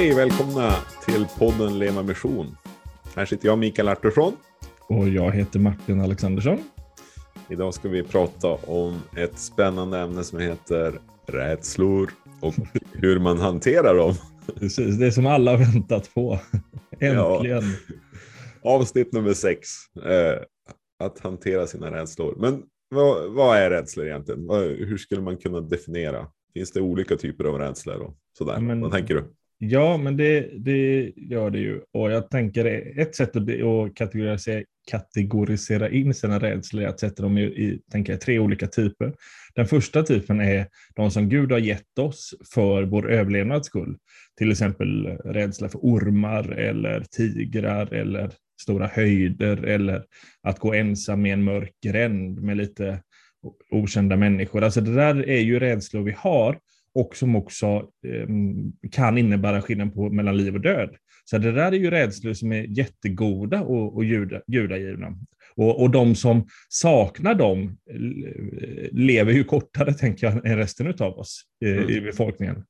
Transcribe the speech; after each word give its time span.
Hej, 0.00 0.14
välkomna 0.14 0.74
till 1.04 1.26
podden 1.38 1.78
Lema 1.78 2.02
Mission. 2.02 2.56
Här 3.16 3.24
sitter 3.24 3.46
jag, 3.46 3.58
Mikael 3.58 3.88
Artursson. 3.88 4.32
Och 4.86 5.08
jag 5.08 5.32
heter 5.32 5.58
Martin 5.58 6.00
Alexandersson. 6.00 6.58
Idag 7.50 7.74
ska 7.74 7.88
vi 7.88 8.02
prata 8.02 8.48
om 8.48 9.02
ett 9.16 9.38
spännande 9.38 9.98
ämne 9.98 10.24
som 10.24 10.38
heter 10.38 11.00
rädslor 11.26 12.10
och 12.40 12.54
hur 12.92 13.18
man 13.18 13.38
hanterar 13.38 13.94
dem. 13.94 14.14
Precis, 14.54 14.98
det 14.98 15.12
som 15.12 15.26
alla 15.26 15.50
har 15.50 15.58
väntat 15.58 16.14
på. 16.14 16.38
Äntligen. 17.00 17.62
Ja. 18.62 18.70
Avsnitt 18.70 19.12
nummer 19.12 19.32
sex. 19.32 19.68
Eh, 20.04 20.42
att 21.04 21.20
hantera 21.20 21.66
sina 21.66 21.90
rädslor. 21.90 22.36
Men 22.38 22.62
vad, 22.88 23.32
vad 23.32 23.58
är 23.58 23.70
rädslor 23.70 24.06
egentligen? 24.06 24.50
Hur 24.88 24.96
skulle 24.96 25.22
man 25.22 25.36
kunna 25.36 25.60
definiera? 25.60 26.26
Finns 26.54 26.72
det 26.72 26.80
olika 26.80 27.16
typer 27.16 27.44
av 27.44 27.58
rädslor? 27.58 28.00
Och 28.00 28.16
sådär? 28.38 28.52
Ja, 28.52 28.60
men, 28.60 28.80
vad 28.80 28.92
tänker 28.92 29.14
du? 29.14 29.24
Ja, 29.62 29.96
men 29.96 30.16
det, 30.16 30.50
det 30.64 31.12
gör 31.16 31.50
det 31.50 31.58
ju. 31.58 31.80
Och 31.92 32.10
jag 32.10 32.30
tänker 32.30 32.64
ett 32.98 33.14
sätt 33.14 33.36
att, 33.36 33.42
att 33.42 33.94
kategorisera, 33.94 34.64
kategorisera 34.90 35.90
in 35.90 36.14
sina 36.14 36.38
rädslor 36.38 36.82
är 36.82 36.88
att 36.88 37.00
sätta 37.00 37.22
dem 37.22 37.38
i, 37.38 37.42
i 37.42 37.80
tänker 37.92 38.12
jag, 38.12 38.20
tre 38.20 38.38
olika 38.38 38.66
typer. 38.66 39.12
Den 39.54 39.66
första 39.66 40.02
typen 40.02 40.40
är 40.40 40.66
de 40.94 41.10
som 41.10 41.28
Gud 41.28 41.52
har 41.52 41.58
gett 41.58 41.98
oss 41.98 42.34
för 42.54 42.82
vår 42.82 43.10
överlevnads 43.10 43.66
skull. 43.66 43.96
Till 44.38 44.50
exempel 44.50 45.06
rädsla 45.06 45.68
för 45.68 45.78
ormar 45.78 46.50
eller 46.50 47.04
tigrar 47.10 47.92
eller 47.92 48.30
stora 48.62 48.86
höjder 48.86 49.64
eller 49.64 50.04
att 50.42 50.58
gå 50.58 50.74
ensam 50.74 51.26
i 51.26 51.30
en 51.30 51.44
mörk 51.44 51.72
gränd 51.84 52.42
med 52.42 52.56
lite 52.56 53.02
okända 53.70 54.16
människor. 54.16 54.62
Alltså 54.62 54.80
det 54.80 54.94
där 54.94 55.28
är 55.28 55.40
ju 55.40 55.58
rädslor 55.58 56.02
vi 56.02 56.14
har 56.18 56.58
och 56.94 57.16
som 57.16 57.36
också 57.36 57.66
eh, 58.06 58.28
kan 58.90 59.18
innebära 59.18 59.62
skillnad 59.62 59.94
på, 59.94 60.10
mellan 60.10 60.36
liv 60.36 60.54
och 60.54 60.60
död. 60.60 60.96
Så 61.24 61.38
det 61.38 61.52
där 61.52 61.72
är 61.72 61.76
ju 61.76 61.90
rädslor 61.90 62.32
som 62.32 62.52
är 62.52 62.78
jättegoda 62.78 63.62
och, 63.62 63.96
och 63.96 64.04
juda, 64.04 64.40
gudagivna. 64.46 65.16
Och, 65.54 65.82
och 65.82 65.90
de 65.90 66.14
som 66.14 66.46
saknar 66.68 67.34
dem 67.34 67.78
lever 68.92 69.32
ju 69.32 69.44
kortare, 69.44 69.94
tänker 69.94 70.26
jag, 70.26 70.46
än 70.46 70.56
resten 70.56 70.94
av 71.00 71.18
oss 71.18 71.42
eh, 71.64 71.72
mm. 71.72 71.90
i 71.90 72.00
befolkningen. 72.00 72.64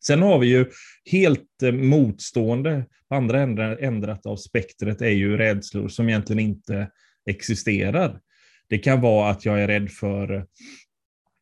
Sen 0.00 0.22
har 0.22 0.38
vi 0.38 0.46
ju 0.46 0.66
helt 1.10 1.62
eh, 1.62 1.72
motstående, 1.72 2.84
på 3.08 3.14
andra 3.14 3.40
ändrat 3.78 4.26
av 4.26 4.36
spektret 4.36 5.02
är 5.02 5.10
ju 5.10 5.36
rädslor 5.36 5.88
som 5.88 6.08
egentligen 6.08 6.40
inte 6.40 6.90
existerar. 7.30 8.20
Det 8.68 8.78
kan 8.78 9.00
vara 9.00 9.30
att 9.30 9.44
jag 9.44 9.62
är 9.62 9.66
rädd 9.66 9.90
för 9.90 10.46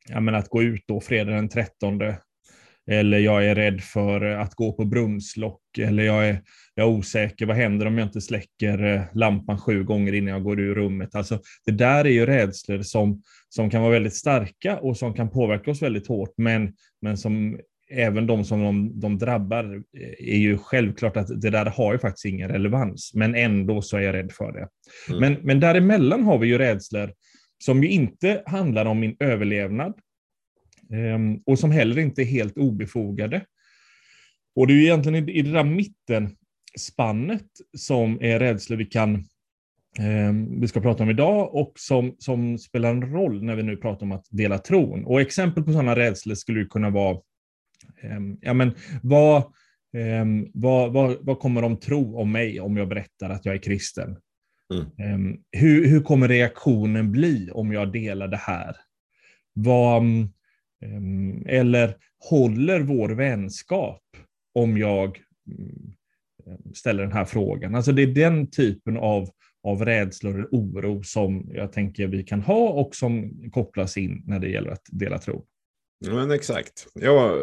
ja, 0.08 0.20
men 0.20 0.34
att 0.34 0.48
gå 0.48 0.62
ut 0.62 0.84
då 0.86 1.00
fredag 1.00 1.32
den 1.32 1.48
13. 1.48 2.00
Eller 2.90 3.18
jag 3.18 3.46
är 3.46 3.54
rädd 3.54 3.80
för 3.80 4.20
att 4.20 4.54
gå 4.54 4.72
på 4.72 4.84
brunnslock. 4.84 5.78
Eller 5.78 6.02
jag 6.02 6.28
är, 6.28 6.42
jag 6.74 6.88
är 6.88 6.90
osäker, 6.90 7.46
vad 7.46 7.56
händer 7.56 7.86
om 7.86 7.98
jag 7.98 8.06
inte 8.06 8.20
släcker 8.20 8.84
eh, 8.84 9.02
lampan 9.14 9.58
sju 9.58 9.84
gånger 9.84 10.12
innan 10.12 10.32
jag 10.34 10.42
går 10.42 10.60
ur 10.60 10.74
rummet? 10.74 11.14
Alltså, 11.14 11.38
det 11.64 11.72
där 11.72 12.04
är 12.04 12.10
ju 12.10 12.26
rädslor 12.26 12.82
som, 12.82 13.22
som 13.48 13.70
kan 13.70 13.82
vara 13.82 13.92
väldigt 13.92 14.16
starka 14.16 14.78
och 14.78 14.96
som 14.96 15.14
kan 15.14 15.30
påverka 15.30 15.70
oss 15.70 15.82
väldigt 15.82 16.06
hårt, 16.06 16.34
men, 16.36 16.72
men 17.02 17.16
som 17.16 17.58
även 17.90 18.26
de 18.26 18.44
som 18.44 18.62
de, 18.62 19.00
de 19.00 19.18
drabbar 19.18 19.64
eh, 19.74 20.34
är 20.34 20.38
ju 20.38 20.58
självklart 20.58 21.16
att 21.16 21.40
det 21.40 21.50
där 21.50 21.66
har 21.66 21.92
ju 21.92 21.98
faktiskt 21.98 22.24
ingen 22.24 22.48
relevans, 22.48 23.12
men 23.14 23.34
ändå 23.34 23.82
så 23.82 23.96
är 23.96 24.00
jag 24.00 24.14
rädd 24.14 24.32
för 24.32 24.52
det. 24.52 24.68
Mm. 25.08 25.20
Men, 25.20 25.46
men 25.46 25.60
däremellan 25.60 26.22
har 26.22 26.38
vi 26.38 26.46
ju 26.46 26.58
rädslor 26.58 27.12
som 27.58 27.82
ju 27.82 27.88
inte 27.88 28.42
handlar 28.46 28.86
om 28.86 29.00
min 29.00 29.16
överlevnad 29.20 29.94
ehm, 30.92 31.36
och 31.46 31.58
som 31.58 31.70
heller 31.70 31.98
inte 31.98 32.22
är 32.22 32.26
helt 32.26 32.58
obefogade. 32.58 33.44
Och 34.56 34.66
det 34.66 34.72
är 34.72 34.76
ju 34.76 34.82
egentligen 34.82 35.28
i 35.28 35.42
det 35.42 35.52
där 35.52 35.64
mittenspannet 35.64 37.46
som 37.76 38.22
är 38.22 38.38
rädslor 38.38 38.76
vi 38.76 38.84
kan 38.84 39.24
ehm, 39.98 40.60
vi 40.60 40.68
ska 40.68 40.80
prata 40.80 41.02
om 41.02 41.10
idag 41.10 41.54
och 41.54 41.72
som, 41.76 42.16
som 42.18 42.58
spelar 42.58 42.90
en 42.90 43.12
roll 43.12 43.42
när 43.42 43.56
vi 43.56 43.62
nu 43.62 43.76
pratar 43.76 44.06
om 44.06 44.12
att 44.12 44.26
dela 44.30 44.58
tron. 44.58 45.04
Och 45.04 45.20
exempel 45.20 45.64
på 45.64 45.72
sådana 45.72 45.96
rädslor 45.96 46.34
skulle 46.34 46.64
kunna 46.64 46.90
vara, 46.90 47.18
ehm, 48.02 48.38
ja 48.40 48.54
men 48.54 48.74
vad, 49.02 49.42
vad, 50.52 50.92
vad, 50.92 51.16
vad 51.20 51.38
kommer 51.38 51.62
de 51.62 51.80
tro 51.80 52.18
om 52.18 52.32
mig 52.32 52.60
om 52.60 52.76
jag 52.76 52.88
berättar 52.88 53.30
att 53.30 53.44
jag 53.44 53.54
är 53.54 53.62
kristen? 53.62 54.16
Mm. 54.74 55.14
Um, 55.14 55.42
hur, 55.52 55.88
hur 55.88 56.00
kommer 56.00 56.28
reaktionen 56.28 57.12
bli 57.12 57.50
om 57.50 57.72
jag 57.72 57.92
delar 57.92 58.28
det 58.28 58.36
här? 58.36 58.76
Vad, 59.52 60.02
um, 60.02 61.46
eller 61.46 61.96
håller 62.30 62.80
vår 62.80 63.08
vänskap 63.08 64.02
om 64.54 64.78
jag 64.78 65.20
um, 65.50 65.94
ställer 66.74 67.02
den 67.02 67.12
här 67.12 67.24
frågan? 67.24 67.74
Alltså 67.74 67.92
det 67.92 68.02
är 68.02 68.06
den 68.14 68.50
typen 68.50 68.96
av, 68.96 69.28
av 69.62 69.84
rädslor 69.84 70.40
och 70.40 70.58
oro 70.58 71.02
som 71.02 71.50
jag 71.52 71.72
tänker 71.72 72.06
vi 72.06 72.22
kan 72.22 72.40
ha 72.40 72.68
och 72.68 72.94
som 72.94 73.32
kopplas 73.52 73.96
in 73.96 74.22
när 74.26 74.38
det 74.38 74.48
gäller 74.48 74.70
att 74.70 74.86
dela 74.92 75.18
tro. 75.18 75.46
Men 76.06 76.30
exakt. 76.30 76.88
Ja, 76.94 77.34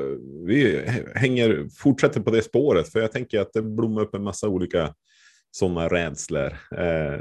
vi 0.48 0.86
hänger, 1.16 1.68
fortsätter 1.78 2.22
på 2.22 2.32
det 2.32 2.42
spåret, 2.42 2.90
för 2.90 3.00
jag 3.00 3.12
tänker 3.12 3.40
att 3.40 3.54
det 3.54 3.62
blommar 3.62 4.02
upp 4.02 4.16
en 4.16 4.24
massa 4.24 4.50
olika 4.50 4.94
sådana 5.56 5.88
rädslor. 5.88 6.58
Eh, 6.78 7.20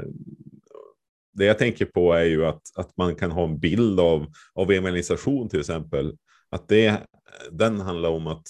det 1.33 1.45
jag 1.45 1.57
tänker 1.57 1.85
på 1.85 2.13
är 2.13 2.23
ju 2.23 2.45
att, 2.45 2.61
att 2.75 2.97
man 2.97 3.15
kan 3.15 3.31
ha 3.31 3.43
en 3.43 3.59
bild 3.59 3.99
av, 3.99 4.27
av 4.55 4.71
evangelisation 4.71 5.49
till 5.49 5.59
exempel. 5.59 6.17
Att 6.49 6.67
det, 6.67 7.01
den 7.51 7.79
handlar 7.79 8.09
om 8.09 8.27
att, 8.27 8.47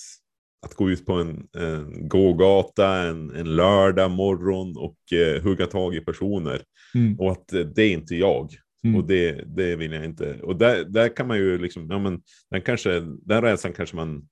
att 0.66 0.74
gå 0.74 0.90
ut 0.90 1.06
på 1.06 1.14
en, 1.14 1.48
en 1.58 2.08
gågata 2.08 2.98
en, 2.98 3.36
en 3.36 3.56
lördag 3.56 4.12
morgon 4.12 4.78
och 4.78 5.14
eh, 5.18 5.44
hugga 5.44 5.66
tag 5.66 5.96
i 5.96 6.00
personer. 6.00 6.62
Mm. 6.96 7.20
Och 7.20 7.32
att 7.32 7.48
det 7.48 7.84
är 7.84 7.92
inte 7.92 8.16
jag. 8.16 8.50
Mm. 8.86 8.96
Och 8.96 9.08
det, 9.08 9.44
det 9.56 9.76
vill 9.76 9.92
jag 9.92 10.06
inte. 10.06 10.40
Och 10.42 10.56
där, 10.56 10.84
där 10.84 11.16
kan 11.16 11.28
man 11.28 11.38
ju 11.38 11.58
liksom, 11.58 11.88
ja 11.90 12.00
men 12.00 12.22
den 12.52 12.62
kanske, 12.62 13.00
den 13.00 13.42
rädslan 13.42 13.74
kanske 13.74 13.96
man 13.96 14.28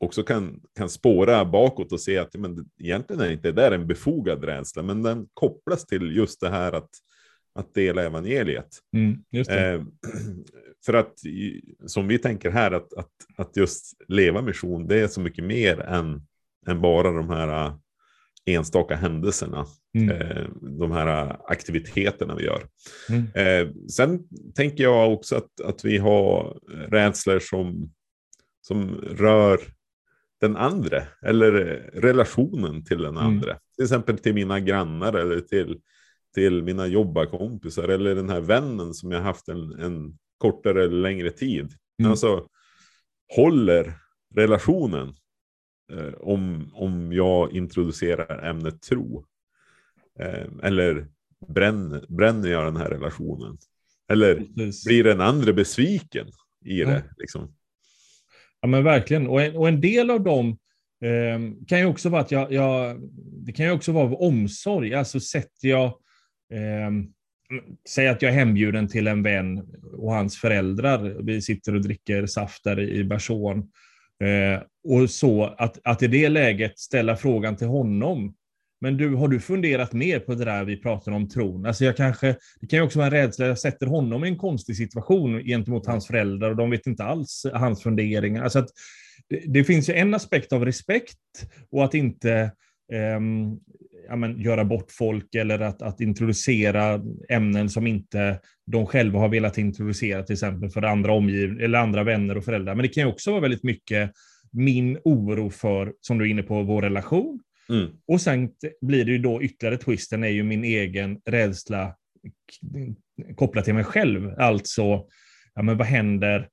också 0.00 0.22
kan, 0.22 0.60
kan 0.78 0.88
spåra 0.88 1.44
bakåt 1.44 1.92
och 1.92 2.00
se 2.00 2.18
att 2.18 2.34
men, 2.34 2.68
egentligen 2.80 3.22
är 3.22 3.30
inte 3.30 3.48
det 3.52 3.62
där 3.62 3.72
en 3.72 3.86
befogad 3.86 4.44
rädsla, 4.44 4.82
men 4.82 5.02
den 5.02 5.28
kopplas 5.34 5.86
till 5.86 6.16
just 6.16 6.40
det 6.40 6.50
här 6.50 6.72
att, 6.72 6.90
att 7.54 7.74
dela 7.74 8.02
evangeliet. 8.04 8.68
Mm, 8.96 9.12
eh, 9.32 9.82
för 10.86 10.94
att, 10.94 11.14
som 11.86 12.08
vi 12.08 12.18
tänker 12.18 12.50
här, 12.50 12.70
att, 12.70 12.94
att, 12.94 13.10
att 13.36 13.56
just 13.56 13.92
leva 14.08 14.42
mission, 14.42 14.86
det 14.86 15.00
är 15.00 15.08
så 15.08 15.20
mycket 15.20 15.44
mer 15.44 15.80
än, 15.80 16.22
än 16.68 16.80
bara 16.80 17.12
de 17.12 17.30
här 17.30 17.66
äh, 17.66 17.74
enstaka 18.46 18.96
händelserna, 18.96 19.66
mm. 19.98 20.10
eh, 20.10 20.46
de 20.60 20.92
här 20.92 21.30
äh, 21.30 21.36
aktiviteterna 21.44 22.34
vi 22.34 22.44
gör. 22.44 22.66
Mm. 23.08 23.26
Eh, 23.34 23.74
sen 23.88 24.28
tänker 24.54 24.84
jag 24.84 25.12
också 25.12 25.36
att, 25.36 25.60
att 25.60 25.84
vi 25.84 25.98
har 25.98 26.58
rädslor 26.88 27.38
som, 27.38 27.92
som 28.60 28.90
rör 28.96 29.60
den 30.40 30.56
andra 30.56 31.02
eller 31.22 31.52
relationen 31.94 32.84
till 32.84 33.02
den 33.02 33.16
mm. 33.16 33.26
andra. 33.26 33.50
Mm. 33.50 33.62
Till 33.76 33.84
exempel 33.84 34.18
till 34.18 34.34
mina 34.34 34.60
grannar 34.60 35.12
eller 35.12 35.40
till, 35.40 35.80
till 36.34 36.62
mina 36.62 36.86
jobbarkompisar 36.86 37.88
eller 37.88 38.14
den 38.14 38.30
här 38.30 38.40
vännen 38.40 38.94
som 38.94 39.12
jag 39.12 39.20
haft 39.20 39.48
en, 39.48 39.72
en 39.72 40.18
kortare 40.38 40.84
eller 40.84 40.96
längre 40.96 41.30
tid. 41.30 41.72
Mm. 41.98 42.10
Alltså 42.10 42.48
håller 43.36 43.94
relationen 44.34 45.14
eh, 45.92 46.14
om, 46.14 46.70
om 46.74 47.12
jag 47.12 47.52
introducerar 47.52 48.50
ämnet 48.50 48.82
tro. 48.82 49.24
Eh, 50.20 50.46
eller 50.62 51.08
bränner, 51.48 52.06
bränner 52.08 52.48
jag 52.48 52.64
den 52.64 52.76
här 52.76 52.90
relationen? 52.90 53.58
Eller 54.08 54.34
Precis. 54.34 54.84
blir 54.84 55.04
den 55.04 55.20
andra 55.20 55.52
besviken 55.52 56.26
i 56.64 56.78
det? 56.80 57.04
Liksom? 57.16 57.54
Ja, 58.60 58.68
men 58.68 58.84
verkligen. 58.84 59.26
Och 59.26 59.42
en, 59.42 59.56
och 59.56 59.68
en 59.68 59.80
del 59.80 60.10
av 60.10 60.22
dem 60.22 60.58
eh, 61.04 61.66
kan 61.66 61.78
ju 61.78 61.86
också 61.86 62.08
vara 62.08 62.20
att 62.20 62.30
jag, 62.30 62.52
jag, 62.52 63.00
det 63.46 63.52
kan 63.52 63.66
ju 63.66 63.72
också 63.72 63.92
vara 63.92 64.04
av 64.04 64.14
omsorg. 64.14 64.94
Alltså 64.94 65.20
sätter 65.20 65.68
jag, 65.68 65.86
eh, 66.52 66.90
säg 67.88 68.08
att 68.08 68.22
jag 68.22 68.32
är 68.32 68.36
hembjuden 68.36 68.88
till 68.88 69.06
en 69.06 69.22
vän 69.22 69.66
och 69.92 70.12
hans 70.12 70.36
föräldrar. 70.36 71.16
Vi 71.22 71.42
sitter 71.42 71.74
och 71.74 71.82
dricker 71.82 72.26
saft 72.26 72.64
där 72.64 72.80
i 72.80 73.04
Bersån. 73.04 73.58
Eh, 74.24 74.62
och 74.84 75.10
så 75.10 75.44
att, 75.44 75.78
att 75.84 76.02
i 76.02 76.06
det 76.06 76.28
läget 76.28 76.78
ställa 76.78 77.16
frågan 77.16 77.56
till 77.56 77.66
honom. 77.66 78.34
Men 78.80 78.96
du, 78.96 79.14
har 79.14 79.28
du 79.28 79.40
funderat 79.40 79.92
mer 79.92 80.20
på 80.20 80.34
det 80.34 80.44
där 80.44 80.64
vi 80.64 80.76
pratar 80.76 81.12
om 81.12 81.28
tron? 81.28 81.66
Alltså 81.66 81.84
jag 81.84 81.96
kanske, 81.96 82.36
det 82.60 82.66
kan 82.66 82.78
ju 82.78 82.84
också 82.84 82.98
vara 82.98 83.06
en 83.06 83.12
rädsla, 83.12 83.46
jag 83.46 83.58
sätter 83.58 83.86
honom 83.86 84.24
i 84.24 84.28
en 84.28 84.38
konstig 84.38 84.76
situation 84.76 85.44
gentemot 85.44 85.86
hans 85.86 86.06
föräldrar 86.06 86.50
och 86.50 86.56
de 86.56 86.70
vet 86.70 86.86
inte 86.86 87.04
alls 87.04 87.46
hans 87.52 87.82
funderingar. 87.82 88.42
Alltså 88.42 88.58
att 88.58 88.68
det, 89.28 89.42
det 89.46 89.64
finns 89.64 89.88
ju 89.88 89.94
en 89.94 90.14
aspekt 90.14 90.52
av 90.52 90.64
respekt 90.64 91.18
och 91.70 91.84
att 91.84 91.94
inte 91.94 92.52
um, 93.16 93.60
ja, 94.08 94.16
men, 94.16 94.40
göra 94.40 94.64
bort 94.64 94.90
folk 94.90 95.34
eller 95.34 95.60
att, 95.60 95.82
att 95.82 96.00
introducera 96.00 97.00
ämnen 97.28 97.68
som 97.68 97.86
inte 97.86 98.40
de 98.66 98.86
själva 98.86 99.18
har 99.18 99.28
velat 99.28 99.58
introducera, 99.58 100.22
till 100.22 100.32
exempel 100.32 100.70
för 100.70 100.82
andra 100.82 101.12
omgiv 101.12 101.60
eller 101.60 101.78
andra 101.78 102.04
vänner 102.04 102.36
och 102.36 102.44
föräldrar. 102.44 102.74
Men 102.74 102.82
det 102.82 102.88
kan 102.88 103.02
ju 103.02 103.08
också 103.08 103.30
vara 103.30 103.40
väldigt 103.40 103.64
mycket 103.64 104.12
min 104.52 104.98
oro 105.04 105.50
för, 105.50 105.92
som 106.00 106.18
du 106.18 106.24
är 106.24 106.30
inne 106.30 106.42
på, 106.42 106.62
vår 106.62 106.82
relation. 106.82 107.40
Mm. 107.70 107.90
Och 108.06 108.20
sen 108.20 108.50
blir 108.80 109.04
det 109.04 109.12
ju 109.12 109.18
då 109.18 109.42
ytterligare 109.42 109.76
twisten 109.76 110.24
är 110.24 110.28
ju 110.28 110.42
min 110.42 110.64
egen 110.64 111.20
rädsla 111.24 111.94
kopplat 113.36 113.64
till 113.64 113.74
mig 113.74 113.84
själv. 113.84 114.34
Alltså, 114.38 114.82
ja, 115.54 115.62
men 115.62 115.76
vad 115.76 115.86
händer? 115.86 116.48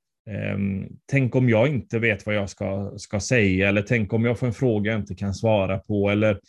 Um, 0.54 0.88
tänk 1.06 1.34
om 1.34 1.48
jag 1.48 1.68
inte 1.68 1.98
vet 1.98 2.26
vad 2.26 2.34
jag 2.34 2.50
ska, 2.50 2.92
ska 2.96 3.20
säga, 3.20 3.68
eller 3.68 3.82
tänk 3.82 4.12
om 4.12 4.24
jag 4.24 4.38
får 4.38 4.46
en 4.46 4.52
fråga 4.52 4.90
jag 4.90 5.00
inte 5.00 5.14
kan 5.14 5.34
svara 5.34 5.78
på, 5.78 6.10
eller 6.10 6.40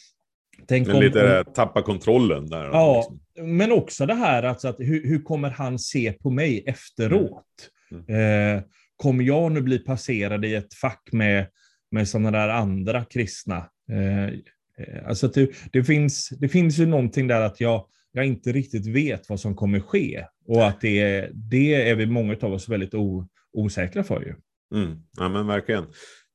tänk 0.68 0.88
om... 0.90 1.02
lite 1.02 1.40
om, 1.40 1.54
tappa 1.54 1.82
kontrollen 1.82 2.50
där. 2.50 2.66
Ja, 2.66 2.98
liksom. 2.98 3.58
men 3.58 3.72
också 3.72 4.06
det 4.06 4.14
här 4.14 4.44
alltså 4.44 4.68
att 4.68 4.80
hur, 4.80 5.08
hur 5.08 5.24
kommer 5.24 5.50
han 5.50 5.80
se 5.80 6.12
på 6.12 6.30
mig 6.30 6.64
efteråt? 6.68 7.44
Mm. 7.92 8.04
Mm. 8.08 8.58
Eh, 8.58 8.64
kommer 8.96 9.24
jag 9.24 9.52
nu 9.52 9.62
bli 9.62 9.80
passerad 9.80 10.46
i 10.46 10.56
ett 10.56 10.74
fack 10.74 11.10
med, 11.12 11.48
med 11.92 12.08
sådana 12.08 12.32
där 12.32 12.50
andra 12.50 13.06
kristna? 13.06 13.58
Eh, 13.92 14.34
Eh, 14.78 15.08
alltså 15.08 15.28
det, 15.28 15.50
det, 15.72 15.84
finns, 15.84 16.30
det 16.30 16.48
finns 16.48 16.78
ju 16.78 16.86
någonting 16.86 17.28
där 17.28 17.42
att 17.42 17.62
jag, 17.62 17.86
jag 18.12 18.26
inte 18.26 18.52
riktigt 18.52 18.88
vet 18.88 19.30
vad 19.30 19.40
som 19.40 19.56
kommer 19.56 19.80
ske. 19.80 20.26
Och 20.46 20.68
att 20.68 20.82
det, 20.82 21.30
det 21.34 21.90
är 21.90 21.96
vi 21.96 22.06
många 22.06 22.36
av 22.42 22.54
oss 22.54 22.70
väldigt 22.70 22.94
o, 22.94 23.28
osäkra 23.54 24.04
för. 24.04 24.22
Ju. 24.22 24.36
Mm. 24.80 24.98
Ja, 25.18 25.30
men 25.30 25.48
verkligen. 25.48 25.84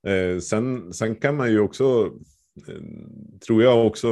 Eh, 0.07 0.39
sen, 0.39 0.93
sen 0.93 1.17
kan 1.17 1.37
man 1.37 1.51
ju 1.51 1.61
också, 1.61 2.13
eh, 2.69 2.83
tror 3.47 3.63
jag 3.63 3.87
också, 3.87 4.09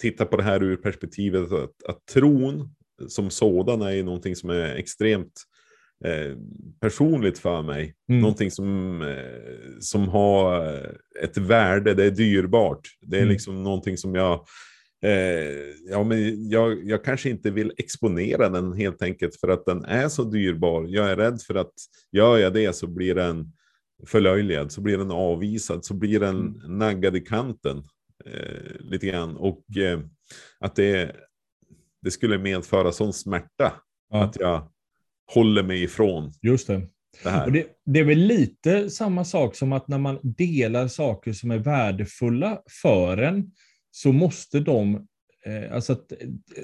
titta 0.00 0.26
på 0.26 0.36
det 0.36 0.42
här 0.42 0.62
ur 0.62 0.76
perspektivet 0.76 1.52
att, 1.52 1.84
att 1.88 2.06
tron 2.12 2.74
som 3.08 3.30
sådan 3.30 3.82
är 3.82 3.90
ju 3.90 4.02
någonting 4.02 4.36
som 4.36 4.50
är 4.50 4.74
extremt 4.74 5.32
eh, 6.04 6.36
personligt 6.80 7.38
för 7.38 7.62
mig. 7.62 7.94
Mm. 8.08 8.20
Någonting 8.20 8.50
som, 8.50 9.02
eh, 9.02 9.78
som 9.80 10.08
har 10.08 10.62
ett 11.22 11.36
värde, 11.36 11.94
det 11.94 12.04
är 12.04 12.10
dyrbart. 12.10 12.80
Det 13.00 13.16
är 13.16 13.22
mm. 13.22 13.32
liksom 13.32 13.62
någonting 13.62 13.96
som 13.96 14.14
jag 14.14 14.46
Eh, 15.02 15.74
ja, 15.90 16.04
men 16.04 16.48
jag, 16.48 16.84
jag 16.84 17.04
kanske 17.04 17.30
inte 17.30 17.50
vill 17.50 17.72
exponera 17.76 18.48
den 18.48 18.72
helt 18.72 19.02
enkelt 19.02 19.36
för 19.36 19.48
att 19.48 19.66
den 19.66 19.84
är 19.84 20.08
så 20.08 20.24
dyrbar. 20.24 20.86
Jag 20.88 21.10
är 21.10 21.16
rädd 21.16 21.40
för 21.42 21.54
att 21.54 21.72
gör 22.12 22.38
jag 22.38 22.52
det 22.52 22.72
så 22.72 22.86
blir 22.86 23.14
den 23.14 23.52
förlöjligad, 24.06 24.72
så 24.72 24.80
blir 24.80 24.98
den 24.98 25.10
avvisad, 25.10 25.84
så 25.84 25.94
blir 25.94 26.20
den 26.20 26.36
mm. 26.36 26.78
naggad 26.78 27.16
i 27.16 27.20
kanten 27.20 27.82
eh, 28.24 28.80
lite 28.80 29.06
grann. 29.06 29.36
Och 29.36 29.76
eh, 29.76 30.00
att 30.60 30.76
det, 30.76 31.16
det 32.02 32.10
skulle 32.10 32.38
medföra 32.38 32.92
sån 32.92 33.12
smärta 33.12 33.72
ja. 34.10 34.24
att 34.24 34.36
jag 34.40 34.68
håller 35.34 35.62
mig 35.62 35.82
ifrån. 35.82 36.32
Just 36.42 36.66
det. 36.66 36.82
Det, 37.24 37.50
det, 37.52 37.66
det, 37.86 38.00
är 38.00 38.04
väl 38.04 38.18
lite 38.18 38.90
samma 38.90 39.24
sak 39.24 39.56
som 39.56 39.72
att 39.72 39.88
när 39.88 39.98
man 39.98 40.18
delar 40.22 40.88
saker 40.88 41.32
som 41.32 41.50
är 41.50 41.58
värdefulla 41.58 42.58
för 42.82 43.16
en, 43.16 43.50
så 43.90 44.12
måste 44.12 44.60
de, 44.60 44.94
eh, 45.46 45.74
alltså 45.74 45.92
att, 45.92 46.12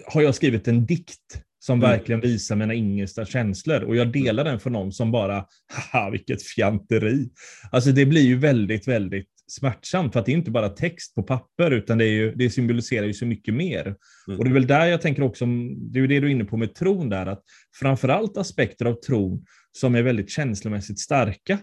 har 0.06 0.22
jag 0.22 0.34
skrivit 0.34 0.68
en 0.68 0.86
dikt 0.86 1.42
som 1.58 1.78
mm. 1.78 1.90
verkligen 1.90 2.20
visar 2.20 2.56
mina 2.56 2.74
innersta 2.74 3.24
känslor 3.24 3.82
och 3.82 3.96
jag 3.96 4.12
delar 4.12 4.44
den 4.44 4.60
för 4.60 4.70
någon 4.70 4.92
som 4.92 5.12
bara, 5.12 5.46
haha 5.72 6.10
vilket 6.10 6.42
fjanteri. 6.42 7.30
Alltså 7.70 7.92
det 7.92 8.06
blir 8.06 8.22
ju 8.22 8.38
väldigt, 8.38 8.88
väldigt 8.88 9.28
smärtsamt 9.52 10.12
för 10.12 10.20
att 10.20 10.26
det 10.26 10.32
är 10.32 10.37
inte 10.37 10.50
bara 10.50 10.69
text 10.69 11.14
på 11.14 11.22
papper 11.22 11.70
utan 11.70 11.99
det, 11.99 12.04
är 12.04 12.12
ju, 12.12 12.34
det 12.34 12.50
symboliserar 12.50 13.06
ju 13.06 13.14
så 13.14 13.26
mycket 13.26 13.54
mer. 13.54 13.94
Mm. 14.28 14.38
Och 14.38 14.44
det 14.44 14.50
är 14.50 14.54
väl 14.54 14.66
där 14.66 14.87
jag 14.87 15.00
tänker 15.00 15.22
också, 15.22 15.46
det 15.76 15.99
är 15.99 16.00
ju 16.00 16.06
det 16.06 16.20
du 16.20 16.26
är 16.26 16.31
inne 16.31 16.44
på 16.44 16.56
med 16.56 16.75
tron 16.75 17.08
där, 17.08 17.26
att 17.26 17.43
framförallt 17.81 18.37
aspekter 18.37 18.84
av 18.84 18.94
tron 18.94 19.44
som 19.72 19.94
är 19.94 20.02
väldigt 20.02 20.31
känslomässigt 20.31 20.99
starka 20.99 21.58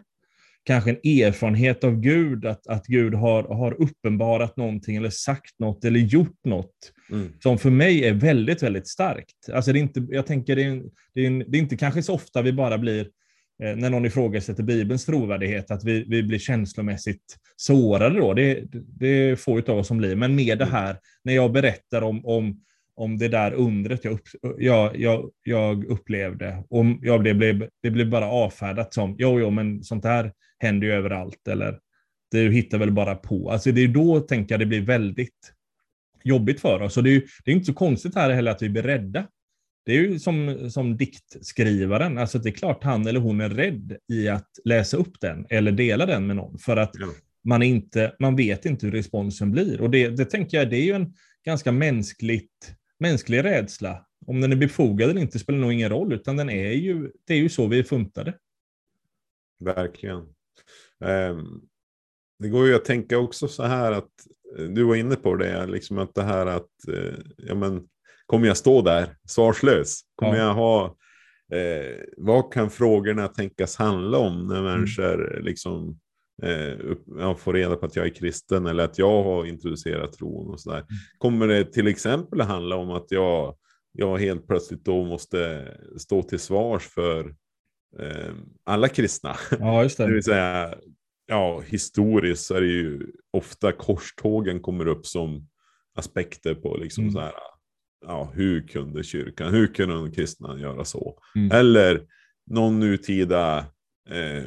kanske 0.63 0.89
en 0.89 1.24
erfarenhet 1.24 1.83
av 1.83 2.00
Gud, 2.00 2.45
att, 2.45 2.68
att 2.68 2.86
Gud 2.86 3.13
har, 3.13 3.44
har 3.44 3.81
uppenbarat 3.81 4.57
någonting 4.57 4.95
eller 4.95 5.09
sagt 5.09 5.59
något 5.59 5.85
eller 5.85 6.00
gjort 6.00 6.39
något 6.45 6.94
mm. 7.12 7.33
som 7.44 7.57
för 7.57 7.69
mig 7.69 8.06
är 8.06 8.13
väldigt, 8.13 8.63
väldigt 8.63 8.88
starkt. 8.88 9.50
Alltså 9.53 9.74
det 9.74 9.80
är 9.80 9.81
inte, 9.81 10.07
jag 10.09 10.25
tänker 10.25 10.56
det 10.56 10.63
är, 10.63 10.83
det, 11.13 11.25
är, 11.25 11.45
det 11.51 11.57
är 11.57 11.62
inte 11.62 11.77
kanske 11.77 12.03
så 12.03 12.13
ofta 12.13 12.42
vi 12.42 12.53
bara 12.53 12.77
blir, 12.77 13.07
när 13.59 13.89
någon 13.89 14.06
ifrågasätter 14.06 14.63
Bibelns 14.63 15.06
trovärdighet, 15.06 15.71
att 15.71 15.83
vi, 15.83 16.06
vi 16.07 16.23
blir 16.23 16.39
känslomässigt 16.39 17.38
sårade 17.56 18.19
då. 18.19 18.33
Det, 18.33 18.63
det 18.71 19.07
är 19.07 19.35
få 19.35 19.57
av 19.57 19.77
oss 19.77 19.88
som 19.88 19.97
blir. 19.97 20.15
Men 20.15 20.35
med 20.35 20.57
det 20.57 20.65
mm. 20.65 20.75
här, 20.75 20.97
när 21.23 21.33
jag 21.33 21.51
berättar 21.51 22.01
om, 22.01 22.25
om 22.25 22.61
om 23.00 23.17
det 23.17 23.27
där 23.27 23.53
undret 23.53 24.03
jag, 24.03 24.13
upp, 24.13 24.27
jag, 24.57 25.00
jag, 25.00 25.29
jag 25.44 25.85
upplevde. 25.85 26.63
Och 26.69 26.85
jag 27.01 27.21
blev, 27.21 27.69
det 27.81 27.89
blev 27.89 28.09
bara 28.09 28.25
avfärdat 28.25 28.94
som, 28.94 29.15
jo, 29.19 29.39
jo, 29.39 29.50
men 29.50 29.83
sånt 29.83 30.06
här 30.06 30.31
händer 30.57 30.88
ju 30.88 30.94
överallt. 30.94 31.47
Eller 31.47 31.79
du 32.31 32.51
hittar 32.51 32.77
väl 32.77 32.91
bara 32.91 33.15
på. 33.15 33.51
Alltså 33.51 33.71
det 33.71 33.81
är 33.81 33.88
då, 33.88 34.19
tänker 34.19 34.53
jag, 34.53 34.59
det 34.59 34.65
blir 34.65 34.81
väldigt 34.81 35.53
jobbigt 36.23 36.61
för 36.61 36.81
oss. 36.81 36.97
Och 36.97 37.03
det 37.03 37.15
är, 37.15 37.23
det 37.45 37.51
är 37.51 37.56
inte 37.56 37.65
så 37.65 37.73
konstigt 37.73 38.15
här 38.15 38.29
heller 38.29 38.51
att 38.51 38.61
vi 38.61 38.69
blir 38.69 38.83
rädda. 38.83 39.27
Det 39.89 39.95
är 39.95 40.01
ju 40.01 40.19
som, 40.19 40.69
som 40.71 40.97
diktskrivaren, 40.97 42.18
alltså 42.18 42.39
det 42.39 42.50
är 42.50 42.53
klart 42.53 42.83
han 42.83 43.07
eller 43.07 43.19
hon 43.19 43.41
är 43.41 43.50
rädd 43.50 43.97
i 44.07 44.27
att 44.27 44.50
läsa 44.63 44.97
upp 44.97 45.21
den 45.21 45.45
eller 45.50 45.71
dela 45.71 46.06
den 46.06 46.27
med 46.27 46.36
någon. 46.36 46.57
För 46.57 46.77
att 46.77 46.91
ja. 46.94 47.07
man, 47.44 47.63
inte, 47.63 48.15
man 48.19 48.36
vet 48.36 48.65
inte 48.65 48.86
hur 48.86 48.94
responsen 48.94 49.51
blir. 49.51 49.81
Och 49.81 49.89
det, 49.89 50.09
det 50.09 50.25
tänker 50.25 50.57
jag, 50.57 50.69
det 50.69 50.77
är 50.77 50.83
ju 50.83 50.94
en 50.94 51.13
ganska 51.45 51.71
mänskligt 51.71 52.75
mänsklig 53.00 53.44
rädsla. 53.44 54.06
Om 54.25 54.41
den 54.41 54.51
är 54.51 54.56
befogad 54.56 55.09
eller 55.09 55.21
inte 55.21 55.39
spelar 55.39 55.59
nog 55.59 55.74
ingen 55.74 55.89
roll, 55.89 56.13
utan 56.13 56.38
den 56.38 56.50
är 56.50 56.71
ju, 56.71 57.12
det 57.27 57.33
är 57.33 57.38
ju 57.38 57.50
så 57.50 57.68
vi 57.68 57.80
är 57.80 57.83
funtade. 57.83 58.33
Verkligen. 59.59 60.18
Um, 61.00 61.62
det 62.39 62.50
går 62.50 62.68
ju 62.68 62.75
att 62.75 62.85
tänka 62.85 63.18
också 63.18 63.47
så 63.47 63.63
här 63.63 63.92
att 63.92 64.27
eh, 64.57 64.65
du 64.65 64.83
var 64.83 64.95
inne 64.95 65.15
på 65.15 65.35
det, 65.35 65.68
liksom 65.68 65.97
att 65.97 66.15
det 66.15 66.24
här 66.24 66.45
att 66.45 66.69
uh, 66.89 67.13
ja, 67.38 67.56
men, 67.56 67.88
kommer 68.29 68.47
jag 68.47 68.57
stå 68.57 68.81
där 68.81 69.15
svarslös? 69.27 70.01
Kommer 70.15 70.37
ja. 70.37 70.43
jag 70.43 70.53
ha 70.53 70.85
eh, 71.57 71.95
vad 72.17 72.53
kan 72.53 72.69
frågorna 72.69 73.27
tänkas 73.27 73.75
handla 73.75 74.17
om 74.17 74.47
när 74.47 74.59
mm. 74.59 74.71
människor 74.71 75.39
liksom 75.43 75.99
eh, 76.43 77.35
får 77.35 77.53
reda 77.53 77.75
på 77.75 77.85
att 77.85 77.95
jag 77.95 78.05
är 78.05 78.13
kristen 78.13 78.65
eller 78.65 78.83
att 78.83 78.97
jag 78.97 79.23
har 79.23 79.45
introducerat 79.45 80.13
tron 80.13 80.49
och 80.49 80.59
sådär. 80.59 80.77
Mm. 80.77 80.87
Kommer 81.17 81.47
det 81.47 81.65
till 81.65 81.87
exempel 81.87 82.41
handla 82.41 82.75
om 82.75 82.89
att 82.89 83.11
jag, 83.11 83.55
jag 83.91 84.17
helt 84.17 84.47
plötsligt 84.47 84.85
då 84.85 85.03
måste 85.03 85.67
stå 85.97 86.23
till 86.23 86.39
svars 86.39 86.83
för 86.83 87.35
eh, 87.99 88.33
alla 88.63 88.87
kristna? 88.87 89.35
Ja, 89.59 89.83
just 89.83 89.97
det. 89.97 90.06
det 90.07 90.13
vill 90.13 90.23
säga, 90.23 90.75
ja, 91.25 91.59
historiskt 91.59 92.45
så 92.45 92.56
är 92.56 92.61
det 92.61 92.68
ju 92.68 93.11
ofta 93.33 93.71
korstågen 93.71 94.59
kommer 94.59 94.87
upp 94.87 95.06
som 95.06 95.47
aspekter 95.95 96.56
på 96.56 96.77
liksom 96.77 97.04
mm. 97.04 97.13
så 97.13 97.19
här, 97.19 97.33
ja, 98.01 98.31
hur 98.33 98.68
kunde 98.68 99.03
kyrkan, 99.03 99.53
hur 99.53 99.68
kunde 99.68 99.95
de 99.95 100.11
kristna 100.11 100.59
göra 100.59 100.85
så? 100.85 101.19
Mm. 101.35 101.51
Eller 101.51 102.01
någon 102.45 102.79
nutida 102.79 103.57
eh, 104.09 104.44